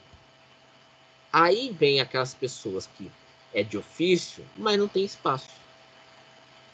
Aí 1.31 1.71
vem 1.71 2.01
aquelas 2.01 2.33
pessoas 2.33 2.87
que 2.97 3.11
é 3.53 3.63
de 3.63 3.77
ofício, 3.77 4.45
mas 4.57 4.77
não 4.77 4.87
tem 4.87 5.05
espaço. 5.05 5.49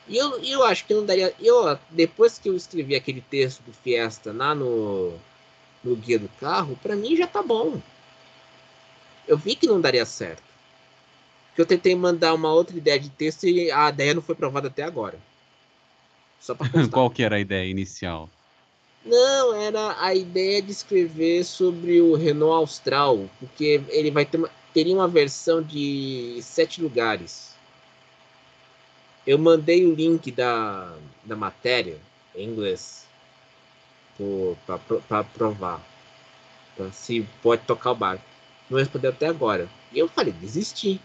E 0.08 0.18
eu, 0.18 0.40
eu 0.44 0.64
acho 0.64 0.86
que 0.86 0.94
não 0.94 1.06
daria. 1.06 1.34
Eu, 1.40 1.78
depois 1.90 2.40
que 2.40 2.50
eu 2.50 2.56
escrevi 2.56 2.96
aquele 2.96 3.22
texto 3.22 3.62
do 3.62 3.74
Fiesta 3.74 4.32
lá 4.32 4.56
no, 4.56 5.14
no 5.84 5.96
guia 5.96 6.18
do 6.18 6.30
carro, 6.40 6.78
para 6.82 6.96
mim 6.96 7.16
já 7.16 7.28
tá 7.28 7.44
bom. 7.44 7.82
Eu 9.28 9.38
vi 9.38 9.56
que 9.56 9.68
não 9.68 9.82
daria 9.82 10.06
certo. 10.06 10.44
Porque 11.50 11.62
eu 11.62 11.66
tentei 11.66 11.96
mandar 11.96 12.34
uma 12.34 12.54
outra 12.54 12.78
ideia 12.78 13.00
de 13.00 13.10
texto 13.10 13.46
e 13.46 13.70
a 13.72 13.90
ideia 13.90 14.14
não 14.14 14.22
foi 14.22 14.36
provada 14.36 14.68
até 14.68 14.84
agora. 14.84 15.20
Só 16.40 16.56
pra 16.56 16.68
Qual 16.92 17.10
que 17.10 17.24
era 17.24 17.36
a 17.36 17.40
ideia 17.40 17.70
inicial? 17.70 18.30
Não, 19.04 19.56
era 19.56 20.02
a 20.02 20.14
ideia 20.14 20.62
de 20.62 20.72
escrever 20.72 21.44
sobre 21.44 22.00
o 22.02 22.16
Renault 22.16 22.54
Austral, 22.56 23.30
porque 23.40 23.82
ele 23.90 24.12
vai 24.12 24.26
ter 24.26 24.38
uma, 24.38 24.52
teria 24.74 24.94
uma 24.94 25.08
versão 25.08 25.62
de 25.62 26.40
sete 26.42 26.82
lugares. 26.82 27.57
Eu 29.28 29.38
mandei 29.38 29.86
o 29.86 29.94
link 29.94 30.32
da, 30.32 30.98
da 31.26 31.36
matéria 31.36 32.00
em 32.34 32.48
inglês 32.48 33.06
para 34.66 35.24
provar 35.26 35.86
pra 36.78 36.90
se 36.94 37.28
pode 37.44 37.64
tocar 37.66 37.92
o 37.92 37.96
barco. 37.96 38.24
Não 38.70 38.80
respondeu 38.80 39.12
até 39.12 39.28
agora. 39.28 39.70
E 39.92 40.00
eu 40.00 40.08
falei, 40.08 40.32
desisti. 40.32 41.02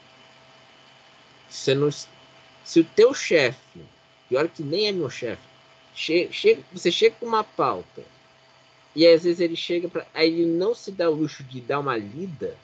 Você 1.51 1.75
não, 1.75 1.91
se 1.91 2.81
o 2.81 2.85
teu 2.85 3.13
chefe, 3.13 3.81
pior 4.29 4.49
que 4.49 4.63
nem 4.63 4.87
é 4.87 4.93
meu 4.93 5.11
chefe, 5.11 5.43
che, 5.93 6.29
che, 6.29 6.65
você 6.73 6.93
chega 6.93 7.17
com 7.19 7.27
uma 7.27 7.43
pauta 7.43 8.05
e 8.95 9.05
às 9.05 9.25
vezes 9.25 9.41
ele 9.41 9.57
chega 9.57 9.89
para 9.89 10.07
aí 10.15 10.29
ele 10.29 10.47
não 10.47 10.75
se 10.75 10.93
dá 10.93 11.11
o 11.11 11.15
luxo 11.15 11.43
de 11.43 11.61
dar 11.61 11.81
uma 11.81 11.97
lida 11.97 12.57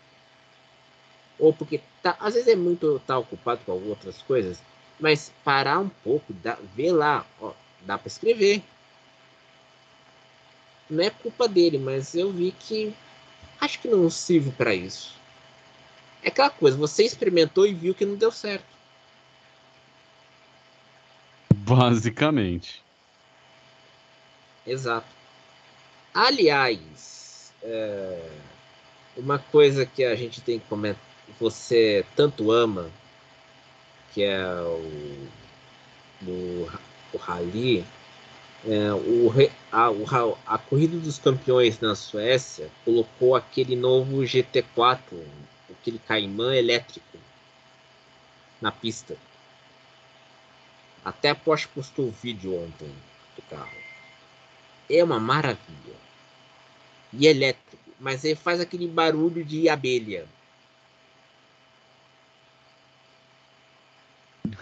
ou 1.38 1.53
porque 1.53 1.81
tá, 2.03 2.16
às 2.21 2.35
vezes 2.35 2.49
é 2.49 2.57
muito 2.57 3.01
tá 3.07 3.18
ocupado 3.18 3.61
com 3.64 3.73
outras 3.73 4.23
coisas 4.23 4.62
mas 4.99 5.33
parar 5.45 5.79
um 5.79 5.89
pouco, 5.89 6.33
dá, 6.33 6.59
ver 6.75 6.93
lá, 6.93 7.25
ó, 7.41 7.53
dá 7.83 7.97
para 7.97 8.09
escrever. 8.09 8.63
Não 10.91 11.05
é 11.05 11.11
culpa 11.11 11.47
dele, 11.47 11.79
mas 11.79 12.15
eu 12.15 12.33
vi 12.33 12.53
que 12.53 12.95
acho 13.61 13.79
que 13.79 13.89
não 13.89 14.09
sirvo 14.11 14.53
para 14.53 14.75
isso. 14.75 15.15
É 16.23 16.29
aquela 16.29 16.51
coisa, 16.51 16.77
você 16.77 17.05
experimentou 17.05 17.67
e 17.67 17.75
viu 17.75 17.95
que 17.95 18.05
não 18.05 18.17
deu 18.17 18.33
certo. 18.33 18.67
Basicamente. 21.55 22.83
Exato. 24.67 25.07
Aliás, 26.13 27.53
é, 27.63 28.31
uma 29.17 29.39
coisa 29.39 29.87
que 29.87 30.05
a 30.05 30.15
gente 30.15 30.41
tem 30.41 30.59
que 30.59 30.67
comentar, 30.67 31.03
você 31.39 32.05
tanto 32.17 32.51
ama 32.51 32.91
que 34.12 34.23
é 34.23 34.44
o, 34.44 35.29
o, 36.27 36.71
o 37.12 37.16
Rally, 37.18 37.85
é, 38.66 38.92
o, 38.92 39.31
a, 39.71 39.90
o, 39.90 40.38
a 40.47 40.59
Corrida 40.59 40.99
dos 40.99 41.18
Campeões 41.18 41.79
na 41.81 41.94
Suécia 41.94 42.71
colocou 42.85 43.37
aquele 43.37 43.77
novo 43.77 44.23
GT4, 44.23 44.99
aquele 45.71 45.99
Caimã 46.01 46.55
elétrico, 46.55 47.18
na 48.61 48.73
pista. 48.73 49.16
Até 51.05 51.31
a 51.31 51.35
Porsche 51.35 51.68
postou 51.68 52.11
vídeo 52.11 52.55
ontem 52.55 52.92
do 53.37 53.42
carro. 53.42 53.79
É 54.90 55.03
uma 55.05 55.21
maravilha. 55.21 55.97
E 57.12 57.27
elétrico, 57.27 57.92
mas 57.99 58.25
ele 58.25 58.35
faz 58.35 58.61
aquele 58.61 58.87
barulho 58.88 59.44
de 59.44 59.68
abelha. 59.68 60.27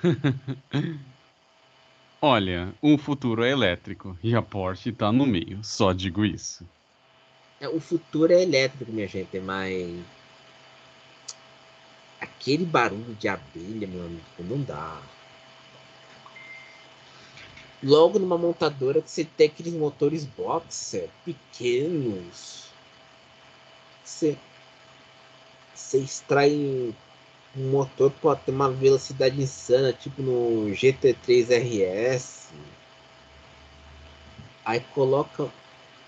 Olha, 2.22 2.74
o 2.80 2.98
futuro 2.98 3.44
é 3.44 3.50
elétrico 3.50 4.18
e 4.22 4.34
a 4.34 4.42
Porsche 4.42 4.92
tá 4.92 5.12
no 5.12 5.26
meio, 5.26 5.62
só 5.62 5.92
digo 5.92 6.24
isso. 6.24 6.66
É, 7.60 7.68
o 7.68 7.80
futuro 7.80 8.32
é 8.32 8.42
elétrico, 8.42 8.90
minha 8.92 9.06
gente, 9.08 9.38
mas. 9.40 10.04
Aquele 12.20 12.64
barulho 12.64 13.14
de 13.14 13.28
abelha, 13.28 13.86
meu 13.86 14.02
amigo, 14.04 14.24
não 14.40 14.62
dá. 14.62 15.02
Logo 17.82 18.18
numa 18.18 18.38
montadora 18.38 19.02
que 19.02 19.10
você 19.10 19.24
tem 19.24 19.46
aqueles 19.46 19.74
motores 19.74 20.24
boxer 20.24 21.08
pequenos. 21.24 22.70
Você, 24.02 24.36
você 25.74 25.98
extrai 25.98 26.94
um 27.56 27.70
motor 27.70 28.10
pode 28.10 28.42
ter 28.42 28.52
uma 28.52 28.70
velocidade 28.70 29.40
insana, 29.40 29.92
tipo 29.92 30.22
no 30.22 30.70
GT3 30.72 31.48
RS. 31.50 32.50
Aí 34.64 34.80
coloca. 34.92 35.50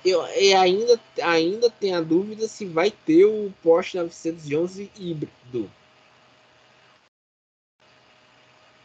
Eu, 0.04 0.22
ainda, 0.22 1.00
ainda 1.22 1.70
tem 1.70 1.94
a 1.94 2.00
dúvida 2.00 2.46
se 2.46 2.66
vai 2.66 2.90
ter 2.90 3.24
o 3.24 3.52
Porsche 3.62 3.96
911 3.96 4.90
híbrido. 4.96 5.70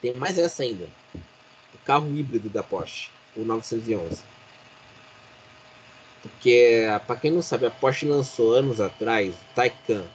Tem 0.01 0.13
mais 0.15 0.37
essa 0.37 0.63
ainda. 0.63 0.89
O 1.73 1.77
carro 1.85 2.07
híbrido 2.15 2.49
da 2.49 2.63
Porsche, 2.63 3.09
o 3.35 3.43
911. 3.43 4.23
Porque, 6.21 6.85
para 7.05 7.17
quem 7.17 7.31
não 7.31 7.41
sabe, 7.41 7.65
a 7.65 7.71
Porsche 7.71 8.05
lançou 8.05 8.53
anos 8.53 8.79
atrás 8.79 9.35
o 9.35 9.55
Taycan, 9.55 10.05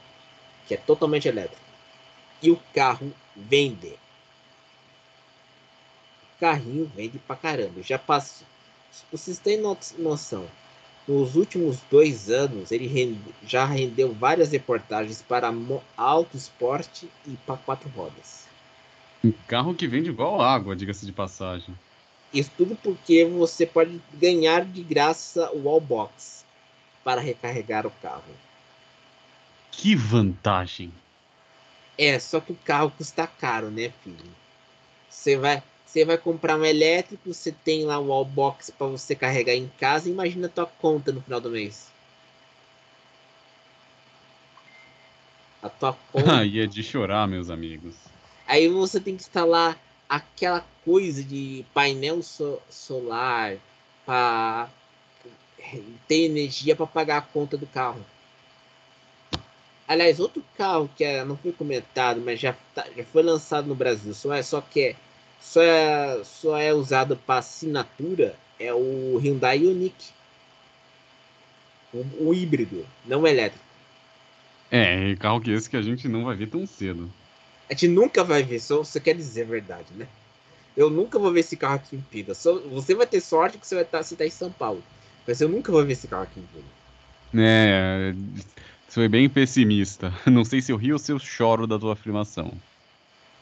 que 0.67 0.75
é 0.75 0.77
totalmente 0.77 1.29
elétrico 1.29 1.68
e 2.43 2.51
o 2.51 2.61
carro 2.75 3.13
vende. 3.37 3.95
O 6.23 6.41
carrinho 6.41 6.91
vende 6.95 7.19
pra 7.19 7.37
caramba. 7.37 7.83
Já 7.83 7.99
passou. 7.99 8.47
Vocês 9.11 9.39
têm 9.39 9.61
noção? 9.99 10.47
Nos 11.07 11.37
últimos 11.37 11.79
dois 11.91 12.29
anos, 12.29 12.71
ele 12.71 12.87
rende, 12.87 13.19
já 13.47 13.65
rendeu 13.65 14.13
várias 14.13 14.53
reportagens 14.53 15.23
para 15.23 15.51
alto 15.97 16.37
esporte 16.37 17.09
e 17.27 17.31
para 17.47 17.57
quatro 17.57 17.89
rodas. 17.91 18.47
Um 19.25 19.33
carro 19.47 19.75
que 19.75 19.89
vende 19.89 20.11
igual 20.11 20.41
água, 20.41 20.77
diga-se 20.77 21.07
de 21.07 21.13
passagem. 21.13 21.75
Isso 22.33 22.51
tudo 22.59 22.77
porque 22.77 23.25
você 23.25 23.65
pode 23.65 24.01
ganhar 24.13 24.67
de 24.67 24.83
graça 24.83 25.51
o 25.53 25.65
wallbox 25.65 26.45
para 27.03 27.23
recarregar 27.23 27.87
o 27.87 27.91
carro. 28.03 28.23
Que 29.71 29.97
vantagem! 29.97 30.93
É, 31.99 32.19
só 32.21 32.41
que 32.41 32.53
o 32.53 32.59
carro 32.65 32.93
custa 32.97 33.27
caro, 33.27 33.71
né, 33.71 33.93
filho? 34.05 34.25
Você 35.11 35.37
vai, 35.37 35.63
você 35.85 36.05
vai 36.05 36.17
comprar 36.17 36.57
um 36.57 36.65
elétrico, 36.65 37.35
você 37.35 37.51
tem 37.51 37.85
lá 37.85 37.99
o 37.99 38.07
wallbox 38.07 38.71
para 38.71 38.87
você 38.87 39.17
carregar 39.17 39.55
em 39.55 39.69
casa, 39.81 40.09
imagina 40.09 40.47
a 40.47 40.51
tua 40.51 40.67
conta 40.67 41.11
no 41.11 41.21
final 41.21 41.41
do 41.41 41.51
mês. 41.51 41.89
A 45.61 45.69
tua 45.69 45.93
conta. 46.13 46.33
Aí 46.39 46.61
é 46.61 46.67
de 46.67 46.85
chorar, 46.85 47.27
meus 47.27 47.51
amigos. 47.51 47.97
Aí 48.47 48.69
você 48.69 49.01
tem 49.01 49.17
que 49.17 49.23
instalar 49.23 49.77
aquela 50.09 50.65
coisa 50.85 51.23
de 51.23 51.67
painel 51.75 52.23
so 52.23 52.63
solar 52.71 53.57
para 54.07 54.71
ter 56.07 56.25
energia 56.25 56.75
para 56.75 56.87
pagar 56.87 57.19
a 57.19 57.23
conta 57.23 57.59
do 57.59 57.67
carro. 57.67 58.05
Aliás, 59.89 60.21
outro 60.21 60.45
carro 60.55 60.91
que 60.95 61.03
é, 61.03 61.25
não 61.25 61.35
foi 61.35 61.51
comentado, 61.51 62.21
mas 62.21 62.39
já, 62.39 62.55
tá, 62.75 62.87
já 62.95 63.03
foi 63.05 63.23
lançado 63.23 63.67
no 63.67 63.75
Brasil, 63.75 64.13
só, 64.13 64.35
é, 64.35 64.43
só 64.43 64.61
que 64.61 64.81
é, 64.81 64.97
só, 65.41 65.63
é, 65.63 66.23
só 66.25 66.59
é 66.59 66.75
usado 66.75 67.17
para 67.17 67.39
assinatura, 67.39 68.37
é 68.61 68.73
o 68.73 69.19
Hyundai 69.19 69.61
Ioniq. 69.61 69.95
O, 71.95 72.29
o 72.29 72.35
híbrido, 72.35 72.87
não 73.07 73.23
o 73.23 73.27
elétrico. 73.27 73.65
É, 74.71 75.17
carro 75.17 75.41
que 75.41 75.51
esse 75.51 75.71
que 75.71 75.77
a 75.77 75.81
gente 75.81 76.07
não 76.07 76.25
vai 76.25 76.37
ver 76.37 76.49
tão 76.49 76.67
cedo. 76.67 77.11
A 77.71 77.73
gente 77.73 77.89
nunca 77.89 78.23
vai 78.23 78.43
ver, 78.43 78.61
só 78.61 78.85
você 78.85 79.01
quer 79.01 79.15
dizer 79.15 79.43
a 79.43 79.47
verdade, 79.47 79.87
né? 79.97 80.07
Eu 80.77 80.91
nunca 80.91 81.19
vou 81.19 81.33
ver 81.33 81.41
esse 81.41 81.57
carro 81.57 81.77
aqui 81.77 81.97
em 81.97 82.01
Pira. 82.01 82.35
Só, 82.35 82.59
você 82.59 82.95
vai 82.95 83.07
ter 83.07 83.21
sorte 83.21 83.57
que 83.57 83.67
você 83.67 83.75
vai 83.75 83.85
estar, 83.85 84.05
tá, 84.05 84.17
tá 84.17 84.27
em 84.27 84.31
São 84.31 84.53
Paulo. 84.53 84.83
Mas 85.27 85.41
eu 85.41 85.49
nunca 85.49 85.73
vou 85.73 85.85
ver 85.85 85.95
esse 85.95 86.07
carro 86.07 86.25
aqui 86.25 86.39
em 86.39 86.47
Pira. 86.53 86.65
É, 87.35 88.15
foi 88.95 89.09
bem 89.09 89.29
pessimista. 89.29 90.13
Não 90.27 90.45
sei 90.45 90.61
se 90.61 90.73
eu 90.73 90.77
rio 90.77 90.95
ou 90.95 90.99
se 90.99 91.13
eu 91.13 91.19
choro 91.19 91.67
da 91.67 91.79
tua 91.79 91.93
afirmação. 91.93 92.53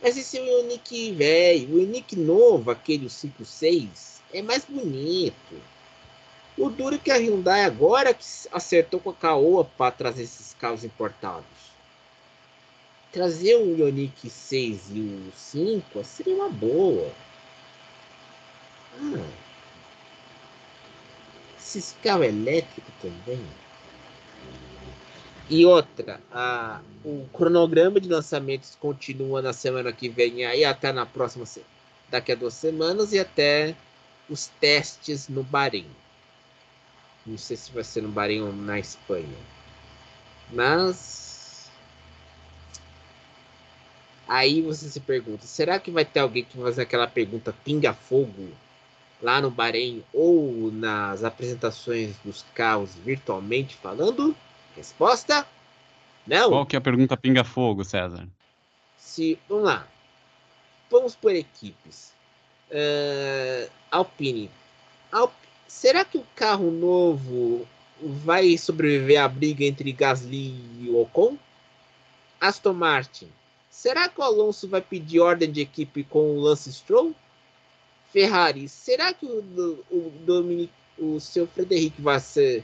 Mas 0.03 0.17
esse 0.17 0.39
é 0.39 0.43
o 0.43 0.65
Unique 0.65 1.13
velho. 1.13 1.77
O 1.77 1.83
Unique 1.83 2.17
novo, 2.17 2.71
aquele 2.71 3.07
5.6, 3.07 4.21
é 4.33 4.43
mais 4.43 4.65
bonito. 4.65 5.61
O 6.59 6.71
duro 6.71 6.99
que 6.99 7.11
a 7.11 7.17
Hyundai 7.17 7.65
agora 7.65 8.15
que 8.15 8.25
acertou 8.51 8.99
com 8.99 9.11
a 9.11 9.15
Caoa 9.15 9.65
para 9.65 9.91
trazer 9.91 10.23
esses 10.23 10.55
carros 10.55 10.85
importados. 10.85 11.45
Trazer 13.13 13.57
o 13.57 13.77
Ioniq 13.77 14.29
6 14.29 14.91
e 14.93 15.01
o 15.01 15.33
5 15.35 16.05
seria 16.05 16.35
uma 16.35 16.49
boa. 16.49 17.11
Ah. 19.01 19.31
Esses 21.59 21.97
carros 22.03 22.27
elétricos 22.27 22.95
também. 23.01 23.45
E 25.49 25.65
outra, 25.65 26.21
a, 26.31 26.81
o 27.05 27.27
cronograma 27.33 28.01
de 28.01 28.09
lançamentos 28.09 28.77
continua 28.81 29.41
na 29.41 29.53
semana 29.53 29.93
que 29.93 30.09
vem 30.09 30.45
aí 30.45 30.65
até 30.65 30.93
na 30.93 31.07
próxima 31.07 31.45
daqui 32.11 32.33
a 32.33 32.35
duas 32.35 32.55
semanas 32.55 33.13
e 33.13 33.19
até 33.19 33.77
os 34.29 34.49
testes 34.61 35.29
no 35.29 35.45
Bahrein. 35.45 35.87
Não 37.25 37.39
sei 37.39 37.57
se 37.57 37.73
vai 37.73 37.85
ser 37.85 38.03
no 38.03 38.09
Bahrein 38.09 38.43
ou 38.43 38.53
na 38.53 38.79
Espanha. 38.79 39.39
Mas 40.53 41.27
Aí 44.29 44.61
você 44.61 44.89
se 44.89 45.01
pergunta: 45.01 45.47
será 45.47 45.79
que 45.79 45.91
vai 45.91 46.05
ter 46.05 46.21
alguém 46.21 46.45
que 46.45 46.57
vai 46.57 46.67
fazer 46.67 46.83
aquela 46.83 47.07
pergunta 47.07 47.55
pinga-fogo 47.65 48.49
lá 49.23 49.41
no 49.41 49.51
Bahrein 49.51 50.05
ou 50.13 50.71
nas 50.73 51.25
apresentações 51.25 52.17
dos 52.25 52.45
carros 52.55 52.95
virtualmente 52.97 53.77
falando? 53.77 54.37
Resposta: 54.77 55.47
não. 56.27 56.51
Qual 56.51 56.67
que 56.67 56.77
é 56.77 56.79
a 56.79 56.83
pergunta 56.83 57.17
pinga-fogo, 57.17 57.85
César? 57.85 58.27
Se, 58.99 59.39
vamos 59.49 59.65
lá. 59.65 59.87
Vamos 60.91 61.15
por 61.15 61.35
equipes. 61.35 62.13
Uh, 62.71 63.71
Alpine. 63.91 64.51
Alp... 65.13 65.33
Será 65.67 66.05
que 66.05 66.19
o 66.19 66.27
carro 66.35 66.71
novo 66.71 67.67
vai 68.01 68.59
sobreviver 68.59 69.23
à 69.23 69.29
briga 69.29 69.65
entre 69.65 69.93
Gasly 69.93 70.55
e 70.81 70.91
Ocon? 70.91 71.39
Aston 72.41 72.75
Martin. 72.75 73.29
Será 73.71 74.09
que 74.09 74.21
o 74.21 74.25
Alonso 74.25 74.69
vai 74.69 74.81
pedir 74.81 75.21
ordem 75.21 75.51
de 75.51 75.61
equipe 75.61 76.03
com 76.05 76.37
o 76.37 76.41
Lance 76.41 76.73
Stroll? 76.73 77.15
Ferrari. 78.13 78.69
Será 78.69 79.13
que 79.13 79.27
o, 79.27 79.85
o, 79.91 80.13
Dominic, 80.25 80.73
o 80.99 81.21
seu 81.21 81.47
Frederic 81.47 82.01
Vasseur 82.01 82.63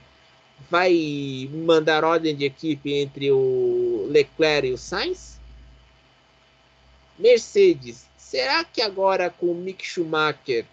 vai 0.71 1.49
mandar 1.53 2.05
ordem 2.05 2.35
de 2.35 2.45
equipe 2.45 2.93
entre 2.95 3.31
o 3.31 4.07
Leclerc 4.11 4.69
e 4.69 4.73
o 4.73 4.79
Sainz? 4.79 5.39
Mercedes. 7.19 8.07
Será 8.17 8.65
que 8.65 8.81
agora 8.81 9.31
com 9.31 9.47
o 9.47 9.55
Mick 9.55 9.87
Schumacher 9.87 10.65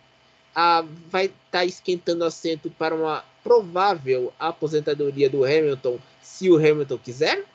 a, 0.55 0.83
vai 1.09 1.25
estar 1.25 1.35
tá 1.51 1.65
esquentando 1.65 2.23
assento 2.23 2.69
para 2.71 2.95
uma 2.95 3.23
provável 3.43 4.33
aposentadoria 4.39 5.29
do 5.29 5.43
Hamilton, 5.43 5.99
se 6.21 6.49
o 6.49 6.57
Hamilton 6.57 6.97
quiser? 6.97 7.45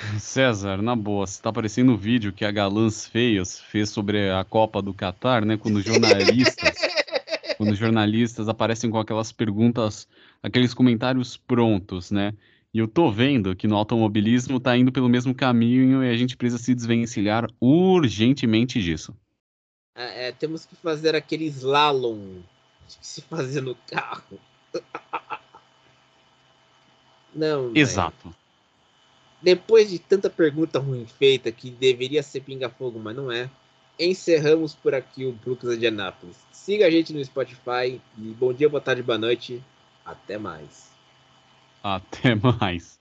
César, 0.18 0.82
na 0.82 0.96
boa, 0.96 1.26
você 1.26 1.40
tá 1.42 1.50
aparecendo 1.50 1.88
no 1.88 1.96
vídeo 1.96 2.32
que 2.32 2.44
a 2.44 2.50
Galãs 2.50 3.06
Feios 3.06 3.58
fez 3.58 3.90
sobre 3.90 4.30
a 4.30 4.44
Copa 4.44 4.80
do 4.80 4.94
Catar, 4.94 5.44
né? 5.44 5.56
Quando 5.56 5.82
jornalistas, 5.82 6.78
quando 7.60 7.74
jornalistas 7.74 8.48
aparecem 8.48 8.90
com 8.90 8.98
aquelas 8.98 9.32
perguntas, 9.32 10.08
aqueles 10.42 10.72
comentários 10.72 11.36
prontos, 11.36 12.10
né? 12.10 12.32
E 12.72 12.78
eu 12.78 12.88
tô 12.88 13.12
vendo 13.12 13.54
que 13.54 13.68
no 13.68 13.76
automobilismo 13.76 14.58
tá 14.58 14.74
indo 14.78 14.90
pelo 14.90 15.10
mesmo 15.10 15.34
caminho 15.34 16.02
e 16.02 16.08
a 16.08 16.16
gente 16.16 16.38
precisa 16.38 16.62
se 16.62 16.74
desvencilhar 16.74 17.46
urgentemente 17.60 18.80
disso. 18.80 19.14
É, 19.94 20.28
é, 20.28 20.32
temos 20.32 20.64
que 20.64 20.74
fazer 20.74 21.14
aquele 21.14 21.44
slalom 21.48 22.38
que 22.88 23.06
se 23.06 23.20
fazia 23.20 23.60
no 23.60 23.74
carro. 23.74 24.40
Não. 27.36 27.72
Exato. 27.74 28.16
Véio. 28.24 28.36
Depois 29.42 29.90
de 29.90 29.98
tanta 29.98 30.30
pergunta 30.30 30.78
ruim 30.78 31.04
feita 31.04 31.52
que 31.52 31.70
deveria 31.70 32.22
ser 32.22 32.40
pinga-fogo, 32.40 32.98
mas 32.98 33.14
não 33.14 33.30
é, 33.30 33.50
encerramos 34.00 34.74
por 34.74 34.94
aqui 34.94 35.26
o 35.26 35.32
Brooks 35.32 35.78
de 35.78 35.86
Anápolis. 35.86 36.36
Siga 36.50 36.86
a 36.86 36.90
gente 36.90 37.12
no 37.12 37.24
Spotify 37.24 38.00
e 38.18 38.22
bom 38.38 38.52
dia, 38.52 38.68
boa 38.68 38.80
tarde, 38.80 39.02
boa 39.02 39.18
noite. 39.18 39.62
Até 40.04 40.38
mais. 40.38 40.90
Até 41.82 42.34
mais. 42.34 42.99